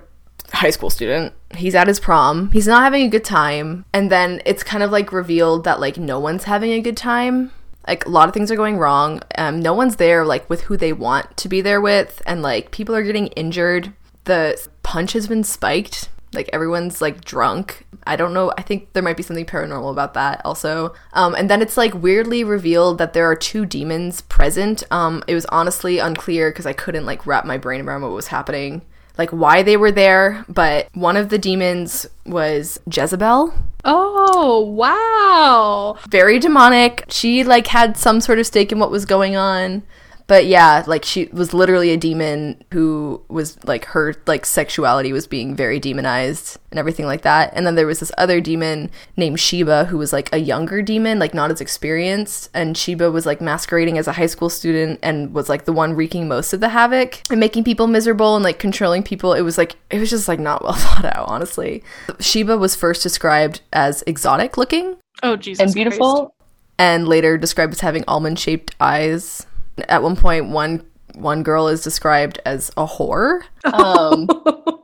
[0.53, 1.33] high school student.
[1.55, 2.51] He's at his prom.
[2.51, 3.85] He's not having a good time.
[3.93, 7.51] And then it's kind of like revealed that like no one's having a good time.
[7.87, 9.21] Like a lot of things are going wrong.
[9.37, 12.71] Um, no one's there like with who they want to be there with, and like
[12.71, 13.93] people are getting injured.
[14.25, 16.09] the punch has been spiked.
[16.33, 17.85] Like everyone's like drunk.
[18.07, 18.53] I don't know.
[18.57, 20.93] I think there might be something paranormal about that also.
[21.13, 24.83] Um, and then it's like weirdly revealed that there are two demons present.
[24.91, 28.27] Um, it was honestly unclear because I couldn't like wrap my brain around what was
[28.27, 28.81] happening,
[29.17, 30.45] like why they were there.
[30.47, 33.53] But one of the demons was Jezebel,
[33.83, 35.97] Oh, wow.
[36.09, 37.05] very demonic.
[37.09, 39.83] She like had some sort of stake in what was going on.
[40.31, 45.27] But yeah, like she was literally a demon who was like her like sexuality was
[45.27, 47.51] being very demonized and everything like that.
[47.53, 51.19] And then there was this other demon named Sheba who was like a younger demon,
[51.19, 52.49] like not as experienced.
[52.53, 55.95] And Sheba was like masquerading as a high school student and was like the one
[55.97, 59.33] wreaking most of the havoc and making people miserable and like controlling people.
[59.33, 61.83] It was like it was just like not well thought out, honestly.
[62.21, 65.61] Sheba was first described as exotic looking Oh, Jesus.
[65.61, 66.33] and beautiful.
[66.79, 69.45] and later described as having almond shaped eyes.
[69.89, 73.41] At one point, one one girl is described as a whore.
[73.65, 74.27] Um,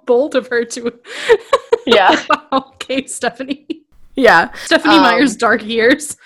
[0.06, 0.94] Bold of her to.
[1.86, 2.22] yeah.
[2.52, 3.66] okay, Stephenie.
[4.16, 6.18] Yeah, Stephenie Um, Meyer's dark years.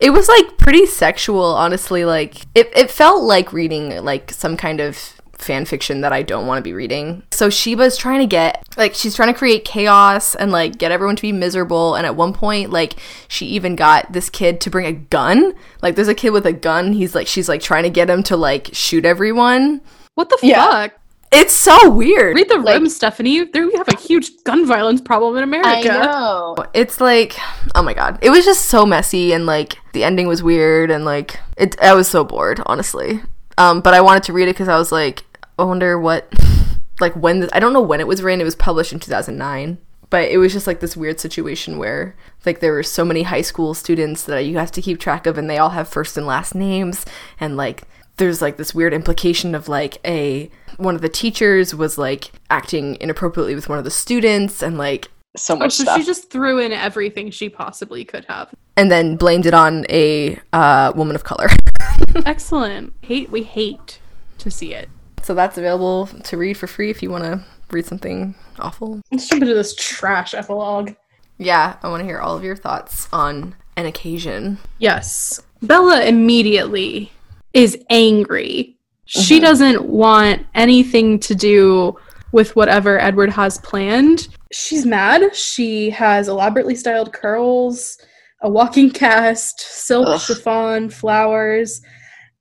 [0.00, 2.04] it was like pretty sexual, honestly.
[2.04, 4.98] Like it, it felt like reading like some kind of
[5.44, 7.22] fan fiction that I don't want to be reading.
[7.30, 11.16] So Sheba's trying to get like she's trying to create chaos and like get everyone
[11.16, 11.94] to be miserable.
[11.94, 12.94] And at one point, like
[13.28, 15.54] she even got this kid to bring a gun.
[15.82, 16.92] Like there's a kid with a gun.
[16.92, 19.80] He's like she's like trying to get him to like shoot everyone.
[20.14, 20.70] What the Yeah.
[20.70, 20.92] fuck?
[21.36, 22.36] It's so weird.
[22.36, 23.42] Read the Like- room, Stephenie.
[23.44, 25.68] There we have a huge gun violence problem in America.
[25.68, 26.06] I America.
[26.08, 26.56] know.
[26.74, 27.34] It's like,
[27.74, 31.04] oh my god, it was just so messy and like the ending was weird and
[31.04, 31.76] like it.
[31.82, 33.20] I was so bored, honestly.
[33.58, 35.24] Um, but I wanted to read it because I was like,
[35.58, 36.32] I wonder what,
[37.00, 38.40] like when th- I don't know when it was written.
[38.40, 39.78] It was published in two thousand nine,
[40.10, 42.14] but it was just like this weird situation where
[42.46, 45.38] like there were so many high school students that you have to keep track of,
[45.38, 47.04] and they all have first and last names,
[47.40, 47.82] and like
[48.16, 52.96] there's like this weird implication of like a one of the teachers was like acting
[53.00, 55.98] inappropriately with one of the students and like So Oh, much so stuff.
[56.00, 58.50] she just threw in everything she possibly could have.
[58.76, 61.48] and then blamed it on a uh, woman of color.
[62.26, 62.92] Excellent.
[63.02, 63.98] Hate we hate
[64.38, 64.88] to see it.
[65.24, 69.00] So that's available to read for free if you want to read something awful.
[69.10, 70.94] Let's jump into this trash epilogue.
[71.38, 74.58] Yeah, I want to hear all of your thoughts on an occasion.
[74.78, 75.40] Yes.
[75.62, 77.10] Bella immediately
[77.54, 78.76] is angry.
[79.06, 79.44] She mm-hmm.
[79.44, 81.96] doesn't want anything to do
[82.32, 84.28] with whatever Edward has planned.
[84.52, 85.34] She's mad.
[85.34, 87.96] She has elaborately styled curls,
[88.42, 90.20] a walking cast, silk Ugh.
[90.20, 91.80] chiffon, flowers,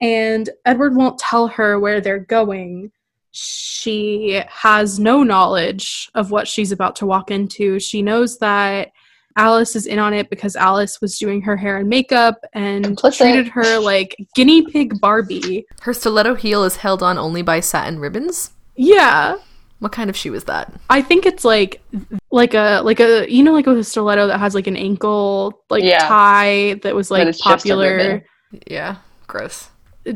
[0.03, 2.91] and Edward won't tell her where they're going.
[3.31, 7.79] She has no knowledge of what she's about to walk into.
[7.79, 8.91] She knows that
[9.35, 13.17] Alice is in on it because Alice was doing her hair and makeup and Complicit.
[13.17, 15.65] treated her like guinea pig Barbie.
[15.81, 18.51] Her stiletto heel is held on only by satin ribbons.
[18.75, 19.37] Yeah.
[19.79, 20.71] What kind of shoe is that?
[20.89, 21.81] I think it's like
[22.29, 25.63] like a like a you know like with a stiletto that has like an ankle
[25.71, 26.07] like Yeah.
[26.07, 28.23] tie that was like it's just a popular.
[28.67, 29.69] Yeah, gross.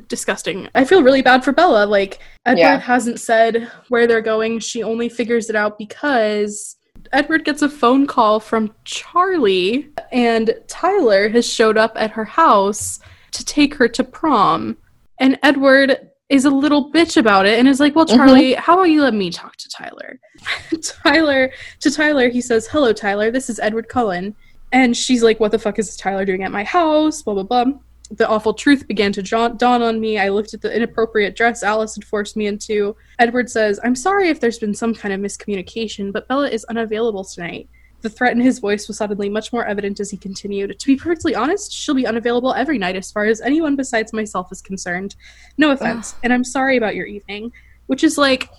[0.07, 0.67] Disgusting.
[0.75, 1.85] I feel really bad for Bella.
[1.85, 2.79] Like Edward Yeah.
[2.79, 4.59] hasn't said where they're going.
[4.59, 6.75] She only figures it out because
[7.13, 12.99] Edward gets a phone call from Charlie and Tyler has showed up at her house
[13.31, 14.77] to take her to prom.
[15.19, 18.17] And Edward is a little bitch about it and is like, "Well, mm-hmm.
[18.17, 20.19] Charlie, how about you let me talk to Tyler?"
[20.83, 23.31] Tyler to Tyler, he says, "Hello, Tyler.
[23.31, 24.35] This is Edward Cullen."
[24.73, 27.79] And she's like, "What the fuck is Tyler doing at my house?" Blah blah blah.
[28.11, 30.17] The awful truth began to dawn on me.
[30.17, 32.95] I looked at the inappropriate dress Alice had forced me into.
[33.19, 37.25] Edward says, "I'm sorry if there's been some kind of miscommunication, but Bella is unavailable
[37.25, 37.67] tonight."
[38.01, 40.79] The threat in his voice was suddenly much more evident as he continued.
[40.79, 44.51] To be perfectly honest, she'll be unavailable every night as far as anyone besides myself
[44.51, 45.15] is concerned.
[45.57, 47.51] No offense, and I'm sorry about your evening.
[47.87, 48.49] Which is like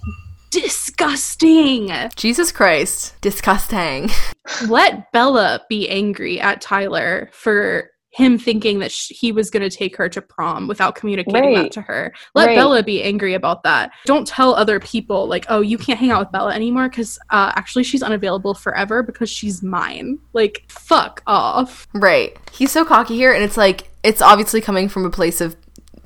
[0.51, 1.91] disgusting.
[2.17, 3.15] Jesus Christ.
[3.21, 4.11] Disgusting.
[4.69, 9.75] Let Bella be angry at Tyler for him thinking that sh- he was going to
[9.75, 12.13] take her to prom without communicating that to her.
[12.35, 12.57] Let Right.
[12.57, 13.91] Bella be angry about that.
[14.07, 17.53] Don't tell other people like, "Oh, you can't hang out with Bella anymore because uh,
[17.55, 21.87] actually she's unavailable forever because she's mine." Like, fuck off.
[21.95, 22.37] Right.
[22.53, 25.57] He's so cocky here, and it's like, it's obviously coming from a place of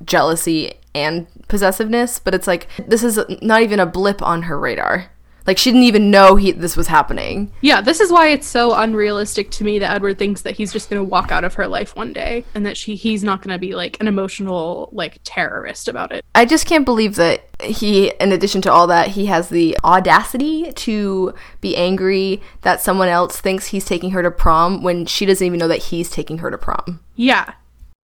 [0.03, 5.09] jealousy and possessiveness, but it's like, this is not even a blip on her radar.
[5.45, 7.51] Like, she didn't even know he, this was happening.
[7.61, 10.89] Yeah, this is why it's so unrealistic to me that Edward thinks that he's just
[10.89, 13.53] going to walk out of her life one day and that she he's not going
[13.53, 16.23] to be like an emotional like terrorist about it.
[16.35, 20.71] I just can't believe that he, in addition to all that, he has the audacity
[20.71, 25.45] to be angry that someone else thinks he's taking her to prom when she doesn't
[25.45, 26.99] even know that he's taking her to prom.
[27.15, 27.53] Yeah.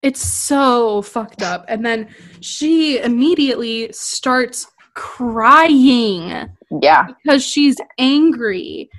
[0.02, 1.66] It's so fucked up.
[1.68, 2.08] And then
[2.40, 6.50] she immediately starts crying.
[6.70, 7.07] Yeah.
[7.24, 8.89] because she's angry.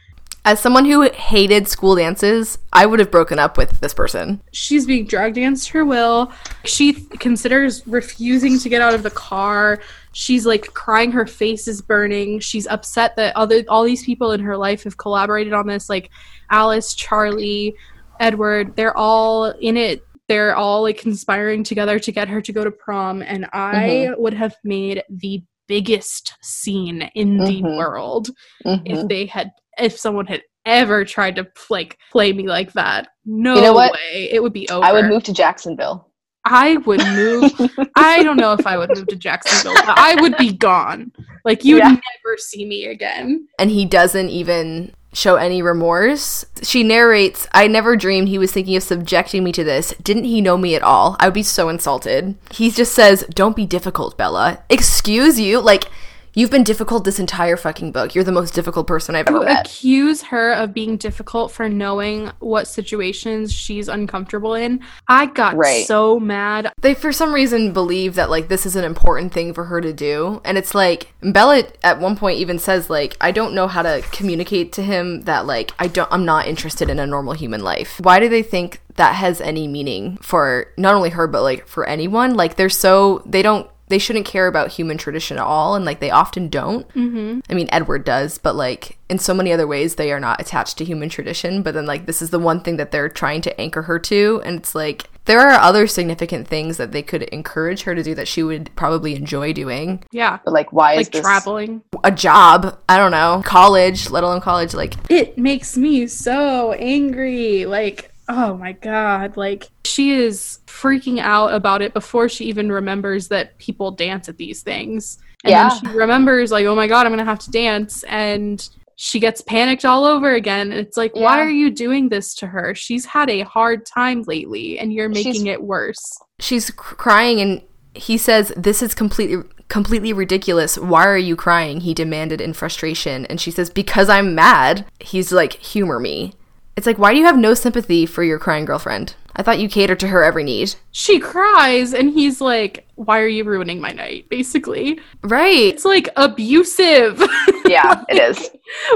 [0.42, 4.40] As someone who hated school dances, I would have broken up with this person.
[4.52, 6.32] She's being dragged against her will.
[6.64, 9.80] She th- considers refusing to get out of the car.
[10.12, 12.40] She's like crying her face is burning.
[12.40, 16.10] She's upset that other all these people in her life have collaborated on this like
[16.48, 17.76] Alice, Charlie,
[18.18, 20.04] Edward, they're all in it.
[20.26, 24.22] They're all like conspiring together to get her to go to prom and I mm-hmm.
[24.22, 27.76] would have made the biggest scene in the Mhm.
[27.76, 28.28] world
[28.66, 28.82] Mhm.
[28.84, 33.54] if they had if someone had ever tried to like play me like that no
[33.54, 36.09] You know way it would be over I would move to Jacksonville.
[36.44, 37.52] I would move
[37.96, 41.12] i don't know if i would move to jacksonville but i would be gone
[41.44, 41.88] like you'd Yeah.
[41.90, 46.44] never see me again and he doesn't even show any remorse.
[46.62, 49.92] She narrates, I never dreamed he was thinking of subjecting me to this.
[50.00, 51.16] Didn't he know me at all?
[51.18, 52.36] I would be so insulted.
[52.52, 54.62] He just says, Don't be difficult, Bella.
[54.70, 55.58] Excuse you?
[55.60, 55.86] Like,
[56.34, 58.14] you've been difficult this entire fucking book.
[58.14, 59.66] You're the most difficult person I've ever met.
[59.66, 65.86] accuse her of being difficult for knowing what situations she's uncomfortable in i got Right.
[65.86, 69.64] so mad They, for some reason, believe that, like, this is an important thing for
[69.64, 70.40] her to do.
[70.44, 74.02] And it's like, Bella at one point even says, like, I don't know how to
[74.12, 78.00] communicate to him that, like, I don't, I'm not interested in a normal human life.
[78.02, 81.84] Why do they think that has any meaning for not only her, but, like, for
[81.86, 82.34] anyone?
[82.34, 85.74] Like, they're so, they don't, they shouldn't care about human tradition at all.
[85.74, 86.88] And, like, they often don't.
[86.94, 87.40] mm-hmm.
[87.50, 90.78] I mean, Edward does, but like in so many other ways, they are not attached
[90.78, 91.62] to human tradition.
[91.62, 94.40] But then, like, this is the one thing that they're trying to anchor her to.
[94.44, 98.14] And it's like, there are other significant things that they could encourage her to do
[98.14, 100.02] that she would probably enjoy doing.
[100.12, 101.22] yeah But like, why is like this?
[101.22, 104.72] traveling A job, I don't know, college, let alone college.
[104.74, 107.66] Like, it makes me so angry.
[107.66, 113.28] Like, oh my god, like she is freaking out about it before she even remembers
[113.28, 115.18] that people dance at these things.
[115.44, 115.68] And Yeah.
[115.68, 118.66] then she remembers like, oh my god, I'm gonna have to dance and
[118.96, 120.70] she gets panicked all over again.
[120.72, 122.74] And it's like, why are you doing this to her?
[122.74, 126.18] She's had a hard time lately and you're making She's- it worse.
[126.38, 127.62] she's crying and
[127.94, 133.24] he says this is completely completely ridiculous why are you crying he demanded in frustration
[133.26, 136.32] and she says because i'm mad he's like humor me
[136.80, 139.68] it's like why do you have no sympathy for your crying girlfriend i thought you
[139.68, 143.92] catered to her every need She cries and he's like, why are you ruining my
[143.92, 144.28] night?
[144.30, 144.98] Basically.
[145.22, 147.22] right It's like abusive.
[147.66, 148.50] Yeah, it is.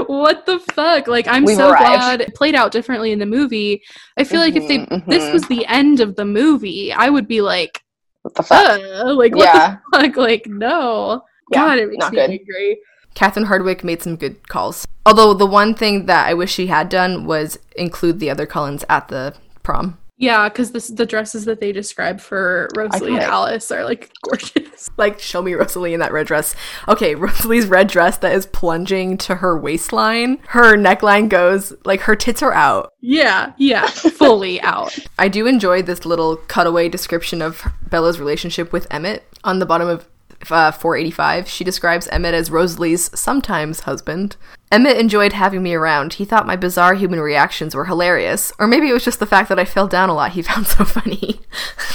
[0.07, 1.07] what the fuck?
[1.07, 1.85] Like, I'm We've so arrived.
[1.85, 3.81] glad it played out differently in the movie.
[4.17, 5.33] I feel like if they Mhm, this mhm.
[5.33, 7.81] was the end of the movie, I would be like,
[8.23, 8.79] What the fuck?
[8.81, 10.17] uh, like what yeah, the fuck?
[10.17, 11.21] Like, no.
[11.51, 12.29] Yeah, God, it makes not me good.
[12.31, 12.79] angry.
[13.15, 14.85] Catherine hardwicke made some good calls.
[15.05, 18.83] Although the one thing that i wish she had done was include the other cullens
[18.89, 19.97] at the prom.
[20.17, 24.89] Yeah, because the dresses that they describe for Rosalie and Alice are like gorgeous.
[24.95, 26.55] like show me rosalie in that red dress.
[26.87, 32.15] Okay rosalie's red dress that is plunging to her waistline her neckline goes like her
[32.15, 32.93] tits are out.
[33.01, 34.97] Yeah, yeah, fully out.
[35.19, 39.23] I do enjoy this little cutaway description of Bella's relationship with Emmett.
[39.43, 40.07] On the bottom of
[40.51, 41.47] uh, 485.
[41.47, 44.35] She describes Emmett as Rosalie's sometimes husband.
[44.71, 46.13] Emmett enjoyed having me around.
[46.13, 48.51] He thought my bizarre human reactions were hilarious.
[48.59, 50.67] Or maybe it was just the fact that I fell down a lot he found
[50.67, 51.39] so funny.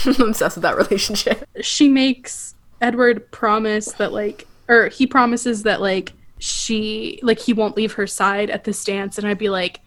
[0.06, 1.44] I'm obsessed with that relationship.
[1.60, 7.76] she makes Edward promise that like or he promises that like she like he won't
[7.76, 9.80] leave her side at this dance and I'd be like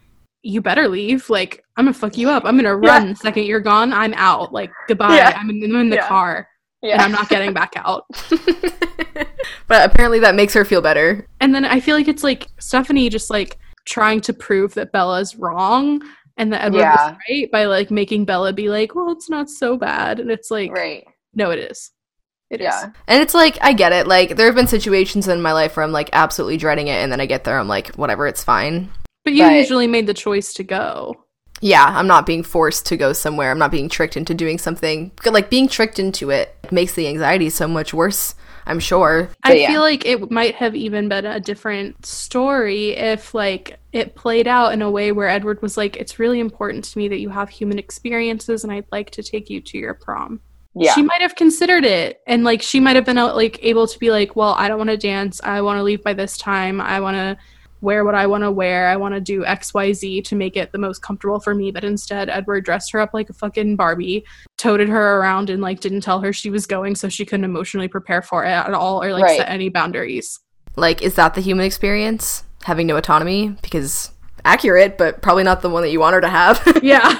[0.44, 3.60] you better leave like I'm gonna fuck you up I'm gonna run the second you're
[3.62, 5.36] gone I'm out like goodbye Yeah.
[5.36, 6.08] I'm, in, I'm in the Yeah.
[6.08, 6.48] car
[6.84, 7.02] and.
[7.02, 8.06] I'm not getting back out
[9.68, 11.26] but apparently that makes her feel better.
[11.40, 15.36] and then I feel like it's like Stephenie just like trying to prove that Bella's
[15.36, 16.02] wrong
[16.38, 17.12] and that Edward Yeah.
[17.12, 20.50] was right by like making Bella be like well it's not so bad and it's
[20.52, 21.06] like right.
[21.34, 21.92] no it is
[22.50, 22.66] It is.
[22.66, 22.92] Yeah.
[23.08, 24.06] And it's like, I get it.
[24.06, 27.12] Like, there have been situations in my life where I'm like absolutely dreading it, and
[27.12, 28.92] then I get there, I'm like, whatever, it's fine.
[29.26, 29.58] but you Right.
[29.58, 31.16] usually made the choice to go
[31.64, 33.50] Yeah, I'm not being forced to go somewhere.
[33.50, 35.12] I'm not being tricked into doing something.
[35.26, 38.36] Like, being tricked into it makes the anxiety so much worse,
[38.66, 39.30] I'm sure.
[39.44, 39.68] I yeah.
[39.68, 44.74] feel like it might have even been a different story if like it played out
[44.74, 47.50] in a way where Edward was like, "It's really important to me that you have
[47.50, 50.42] human experiences, and I'd like to take you to your prom."
[50.76, 50.94] Yeah.
[50.96, 54.00] She might have considered it, and like she might have been uh, like able to
[54.00, 55.42] be like, "Well, I don't want to dance.
[55.44, 56.82] I want to leave by this time.
[56.82, 57.38] I want to."
[57.84, 58.88] Wear what I want to wear.
[58.88, 61.70] I want to do XYZ to make it the most comfortable for me.
[61.72, 64.26] But instead, Edward dressed her up like a fucking Barbie,
[64.58, 67.88] toted her around, and like didn't tell her she was going so she couldn't emotionally
[67.88, 69.38] prepare for it at all or like Right.
[69.38, 70.40] set any boundaries.
[70.76, 72.44] Like, is that the human experience?
[72.64, 73.56] Having no autonomy?
[73.62, 74.12] Because
[74.46, 76.62] accurate, but probably not the one that you want her to have.
[76.82, 77.18] Yeah.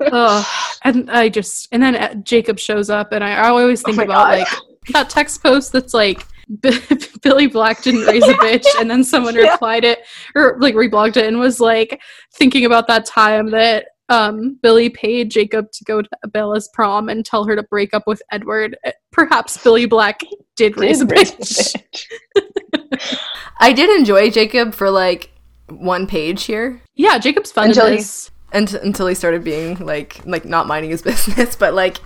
[0.00, 0.46] Ugh.
[0.84, 4.02] and I just, and then uh, Jacob shows up, and I, I always think Oh
[4.04, 4.38] about God.
[4.38, 4.48] like
[4.92, 6.24] that text post that's like,
[7.22, 9.52] Billy Black didn't raise a bitch, and then someone Yeah.
[9.52, 10.00] replied it
[10.34, 12.00] or like reblogged it and was like
[12.34, 17.24] thinking about that time that um, Billy paid Jacob to go to Bella's prom and
[17.24, 18.76] tell her to break up with Edward.
[18.86, 20.20] Uh, Perhaps Billy Black
[20.56, 22.06] did raise a Did raise bitch.
[22.36, 23.18] bitch.
[23.60, 25.30] I did enjoy Jacob for like
[25.68, 26.82] one page here.
[26.94, 28.30] Yeah, Jacob's fun Until in he- this.
[28.52, 31.96] and until he started being like like not minding his business but like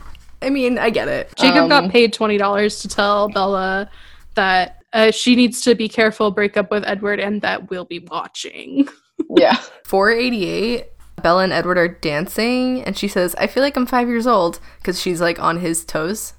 [0.41, 3.91] i mean i get it Jacob Um, got paid twenty dollars to tell Bella
[4.39, 7.99] that uh, she needs to be careful, break up with Edward, and that we'll be
[7.99, 8.89] watching.
[9.37, 9.57] Yeah.
[9.85, 10.87] 488
[11.23, 14.61] bella and edward are dancing and she says i feel like i'm five years old
[14.79, 16.35] because she's like on his toes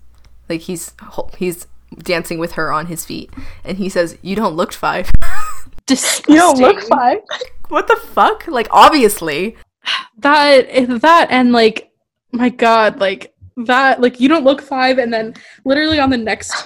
[0.47, 0.93] like he's
[1.37, 3.29] he's dancing with her on his feet
[3.65, 5.11] and he says you don't look five
[5.85, 6.35] Disgusting.
[6.35, 7.17] You don't look five.
[7.67, 9.57] what the fuck like obviously
[10.19, 10.65] that
[11.01, 11.91] that and like
[12.31, 15.35] my god like that like you don't look five and then
[15.65, 16.65] literally on the next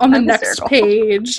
[0.00, 1.38] on the next page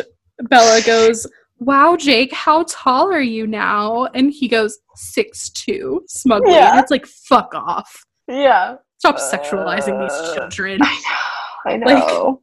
[0.50, 1.28] bella goes
[1.60, 6.72] wow jake how tall are you now and he goes six two smugly Yeah.
[6.72, 8.76] and it's like fuck off Yeah.
[8.98, 10.80] stop sexualizing these Uh, children
[11.68, 11.86] I know.
[11.88, 12.36] Like-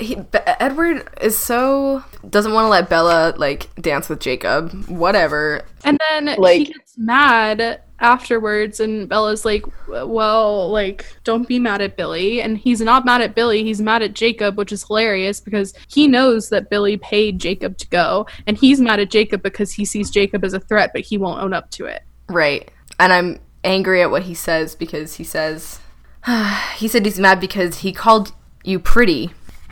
[0.00, 5.62] he, Be- edward is so doesn't want to let bella like dance with jacob whatever
[5.84, 11.80] And then like, he gets mad afterwards, and Bella's like, "Well, like, don't be mad
[11.80, 15.40] at Billy." And he's not mad at Billy; he's mad at Jacob, which is hilarious
[15.40, 19.72] because he knows that Billy paid Jacob to go, and he's mad at Jacob because
[19.72, 22.02] he sees Jacob as a threat, but he won't own up to it.
[22.28, 22.70] Right.
[22.98, 25.80] And I'm angry at what he says because he says
[26.76, 28.32] he said he's mad because he called
[28.64, 29.30] you pretty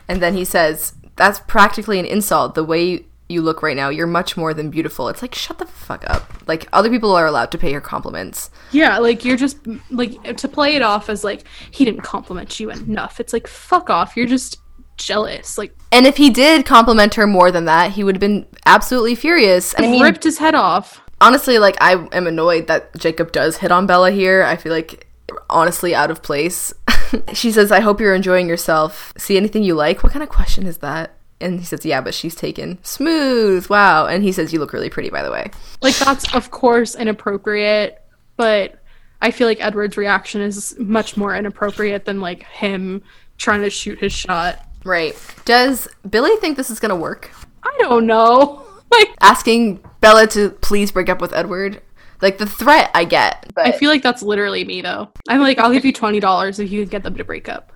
[0.09, 4.07] and then he says that's practically an insult the way you look right now you're
[4.07, 7.51] much more than beautiful it's like shut the fuck up like other people are allowed
[7.53, 9.59] to pay her compliments Yeah, like you're just
[9.91, 13.21] like to play it off as like he didn't compliment you enough.
[13.21, 14.17] It's like fuck off.
[14.17, 14.59] You're just
[14.97, 15.59] jealous.
[15.59, 19.15] Like and if he did compliment her more than that he would have been absolutely
[19.15, 21.01] furious and mean- ripped his head off.
[21.21, 25.07] honestly like i am annoyed that jacob does hit on bella here i feel like
[25.51, 26.73] honestly out of place
[27.33, 29.13] she says i hope you're enjoying yourself.
[29.17, 30.03] See anything you like?
[30.03, 31.15] What kind of question is that?
[31.41, 33.69] And he says yeah but she's taken smooth.
[33.69, 34.07] Wow.
[34.07, 35.51] And he says you look really pretty by the way.
[35.83, 38.03] Like that's of course inappropriate,
[38.37, 38.83] but
[39.21, 43.03] I feel like Edward's reaction is much more inappropriate than like him
[43.37, 44.65] trying to shoot his shot.
[44.85, 45.17] right.
[45.45, 47.31] Does billy think this is gonna work?
[47.63, 48.65] I don't know.
[48.91, 51.83] Like asking bella to please break up with edward
[52.21, 55.09] like the threat i get But I feel like that's literally me though.
[55.29, 57.73] I'm like, I'll give you twenty dollars if you can get them to break up.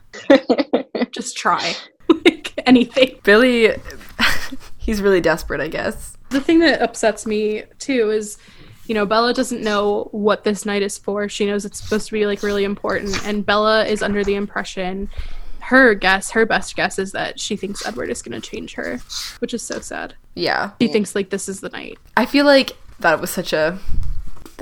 [1.13, 1.75] Just try.
[2.25, 3.19] like anything.
[3.25, 3.71] billy
[4.79, 8.39] he's really desperate i guess The thing that upsets me too is,
[8.87, 11.29] you know, Bella doesn't know what this night is for.
[11.29, 15.09] She knows it's supposed to be like really important, and Bella is under the impression
[15.61, 18.99] her guess, her best guess is that she thinks Edward is going to change her,
[19.39, 20.15] which is so sad.
[20.35, 21.99] yeah She thinks like this is the night.
[22.17, 23.79] I feel like that was such a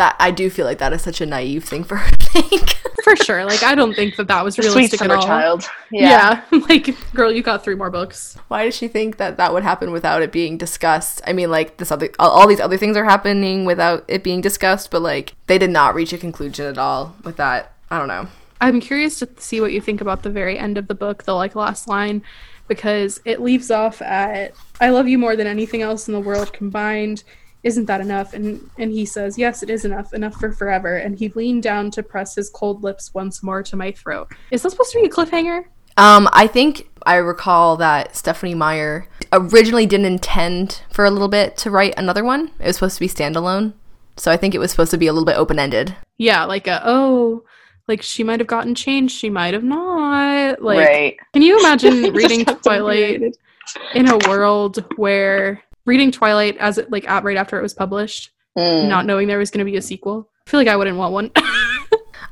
[0.01, 2.71] that I do feel like that is such a naive thing for her to think.
[3.05, 3.45] For sure.
[3.45, 5.27] Like I don't think that that was sweet realistic at summer all.
[5.27, 5.65] child.
[5.91, 6.43] Yeah.
[6.69, 8.37] like girl, you got three more books.
[8.49, 11.21] Why does she think that that would happen without it being discussed?
[11.27, 14.41] I mean, like this other all, all these other things are happening without it being
[14.41, 17.73] discussed, but like they did not reach a conclusion at all with that.
[17.91, 18.29] I don't know.
[18.61, 21.35] I'm curious to see what you think about the very end of the book, the
[21.35, 22.23] like last line,
[22.69, 26.53] because it leaves off at "I love you more than anything else in the world
[26.55, 27.23] combined."
[27.63, 28.33] Isn't that enough?
[28.33, 31.91] And and he says, "Yes, it is enough, enough for forever." And he leaned down
[31.93, 34.33] to press his cold lips once more to my throat.
[34.51, 35.65] Is that supposed to be a cliffhanger?
[35.97, 41.57] Um, I think I recall that Stephenie Meyer originally didn't intend for a little bit
[41.59, 42.51] to write another one.
[42.59, 43.75] It was supposed to be standalone,
[44.17, 45.95] so I think it was supposed to be a little bit open ended.
[46.17, 47.45] Yeah, like a oh,
[47.89, 50.63] like she might have gotten changed, she might have not.
[50.63, 51.17] Like, right.
[51.35, 53.37] can you imagine reading Twilight?
[53.95, 58.31] in a world where reading Twilight as it like at, right after it was published,
[58.59, 58.89] Mm.
[58.89, 60.29] not knowing there was going to be a sequel.
[60.47, 61.31] I feel like I wouldn't want one.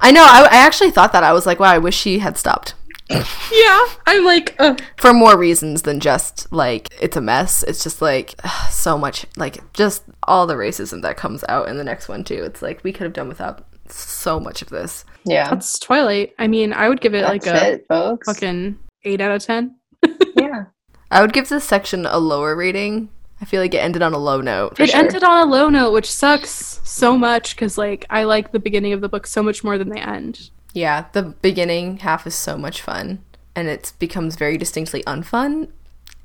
[0.00, 0.24] I know.
[0.24, 1.22] I, I actually thought that.
[1.22, 2.74] I was like, wow, I wish she had stopped.
[3.08, 4.80] yeah, I'm like, ugh.
[4.98, 7.62] for more reasons than just like it's a mess.
[7.62, 8.34] It's just like
[8.70, 12.42] so much like just all the racism that comes out in the next one too.
[12.44, 15.04] It's like we could have done without so much of this.
[15.24, 15.48] Yeah.
[15.48, 16.34] that's Twilight.
[16.38, 18.26] I mean, I would give it That's like a it, folks.
[18.26, 19.76] fucking eight out of ten.
[20.36, 20.64] yeah.
[21.10, 23.08] I would give this section a lower rating.
[23.40, 24.78] I feel like it ended on a low note.
[24.80, 25.00] It sure.
[25.00, 28.92] ended on a low note, which sucks so much because like I like the beginning
[28.92, 30.50] of the book so much more than the end.
[30.74, 33.22] Yeah, the beginning half is so much fun
[33.54, 35.70] and it becomes very distinctly unfun.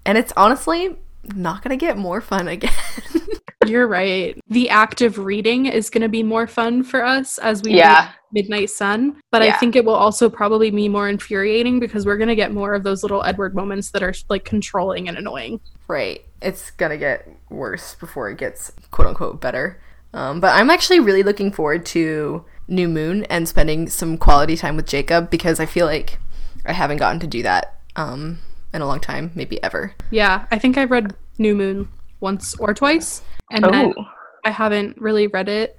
[0.05, 0.95] And it's honestly
[1.35, 2.71] not going to get more fun again.
[3.65, 4.37] You're right.
[4.49, 8.07] The act of reading is going to be more fun for us as we Yeah.
[8.07, 12.17] read Midnight Sun, but I think it will also probably be more infuriating because we're
[12.17, 15.61] going to get more of those little Edward moments that are like controlling and annoying.
[15.87, 16.25] Right.
[16.43, 19.79] It's gonna get worse before it gets quote unquote better.
[20.13, 24.75] Um, but I'm actually really looking forward to New Moon and spending some quality time
[24.75, 26.19] with Jacob because I feel like
[26.65, 28.39] I haven't gotten to do that um,
[28.73, 29.93] in a long time, maybe ever.
[30.11, 31.89] Yeah, I think I've read New Moon
[32.19, 33.21] once or twice,
[33.51, 34.05] and then Oh,
[34.45, 35.77] I haven't really read it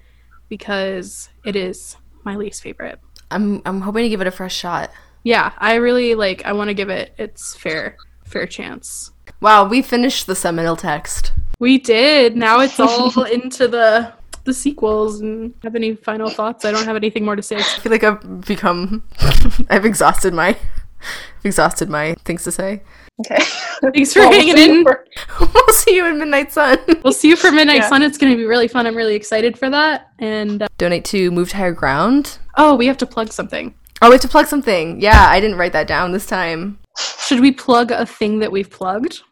[0.49, 2.99] because it is my least favorite.
[3.31, 4.91] I'm I'm hoping to give it a fresh shot.
[5.23, 6.45] Yeah, I really like.
[6.45, 7.97] I want to give it its fair
[8.35, 9.11] fair chance.
[9.41, 11.33] Wow, we finished the seminal text.
[11.61, 12.37] We did.
[12.37, 14.13] Now it's all into the
[14.45, 15.21] the sequels.
[15.21, 16.65] And have any final thoughts?
[16.65, 17.57] I don't have anything more to say.
[17.57, 19.03] I feel like I've become
[19.71, 22.83] I've exhausted my I've exhausted my things to say.
[23.21, 23.43] okay.
[23.95, 24.85] Thanks for Well, we'll hanging in.
[24.85, 25.05] for-
[25.41, 26.79] we'll see you in Midnight Sun.
[27.05, 27.89] We'll see you for Midnight Yeah.
[27.89, 28.03] Sun.
[28.03, 28.87] It's going to be really fun.
[28.87, 30.09] I'm really excited for that.
[30.19, 32.39] And uh, Donate to Move to Higher Ground.
[32.57, 33.75] oh, we have to plug something.
[34.03, 35.01] Oh, we have to plug something.
[35.01, 36.79] Yeah, I didn't write that down this time.
[37.21, 39.23] Should we plug a thing that we've plugged?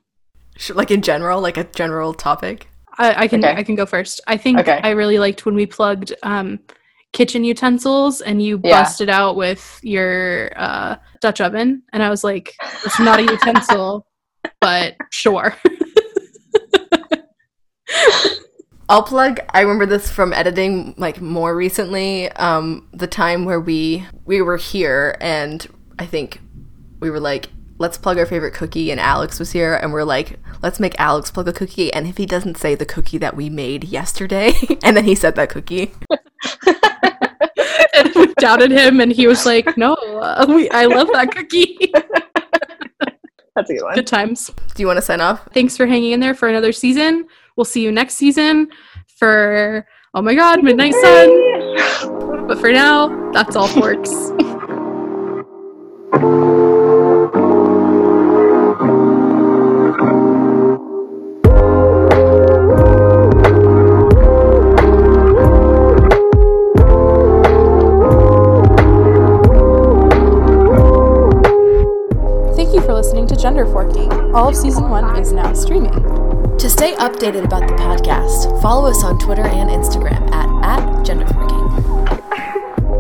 [0.57, 2.69] Sh- Like in general, like a general topic.
[2.99, 3.55] I, I can Okay.
[3.59, 4.21] I can go first.
[4.27, 4.81] I think Okay.
[4.83, 6.59] I really liked when we plugged um,
[7.13, 8.83] kitchen utensils and you Yeah.
[8.83, 12.55] busted out with your uh, Dutch oven, and I was like,
[12.85, 14.07] "It's not a utensil,
[14.61, 15.55] but sure."
[18.89, 19.41] I'll plug.
[19.51, 22.31] I remember this from editing, like more recently.
[22.33, 25.67] Um, the time where we we were here, and
[25.99, 26.41] I think
[27.01, 30.39] we were like, let's plug our favorite cookie, and Alex was here, and we're like,
[30.63, 33.51] let's make Alex plug a cookie, and if he doesn't say the cookie that we
[33.51, 34.53] made yesterday,
[34.83, 35.93] and then he said that cookie,
[37.95, 41.93] and we doubted him, and he was like, "No, uh, we, I love that cookie."
[43.55, 43.95] That's a good one.
[43.95, 44.51] Good times.
[44.75, 45.47] do you want to sign off?
[45.53, 47.27] Thanks for hanging in there for another season.
[47.57, 48.69] We'll see you next season
[49.19, 52.47] for oh my god, Midnight Sun.
[52.47, 54.11] But for now, that's all forks.
[72.55, 74.13] Thank you for listening to Gender Forking.
[74.35, 76.12] All of season one is now streaming.
[76.59, 81.63] To stay updated about the podcast, follow us on Twitter and Instagram at, at genderforking.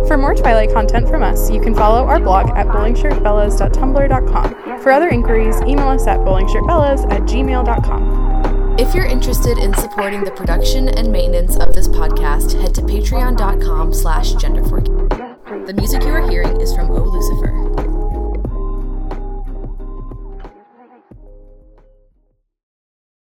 [0.08, 4.82] For more Twilight content from us, you can follow our blog at bowlingshirtbellas.tumblr.com.
[4.82, 8.76] For other inquiries, email us at bowlingshirtbellas at gmail.com.
[8.78, 13.92] If you're interested in supporting the production and maintenance of this podcast, head to patreon.com
[13.92, 15.66] slash genderforking.
[15.66, 17.91] The music you are hearing is from O Lucifer.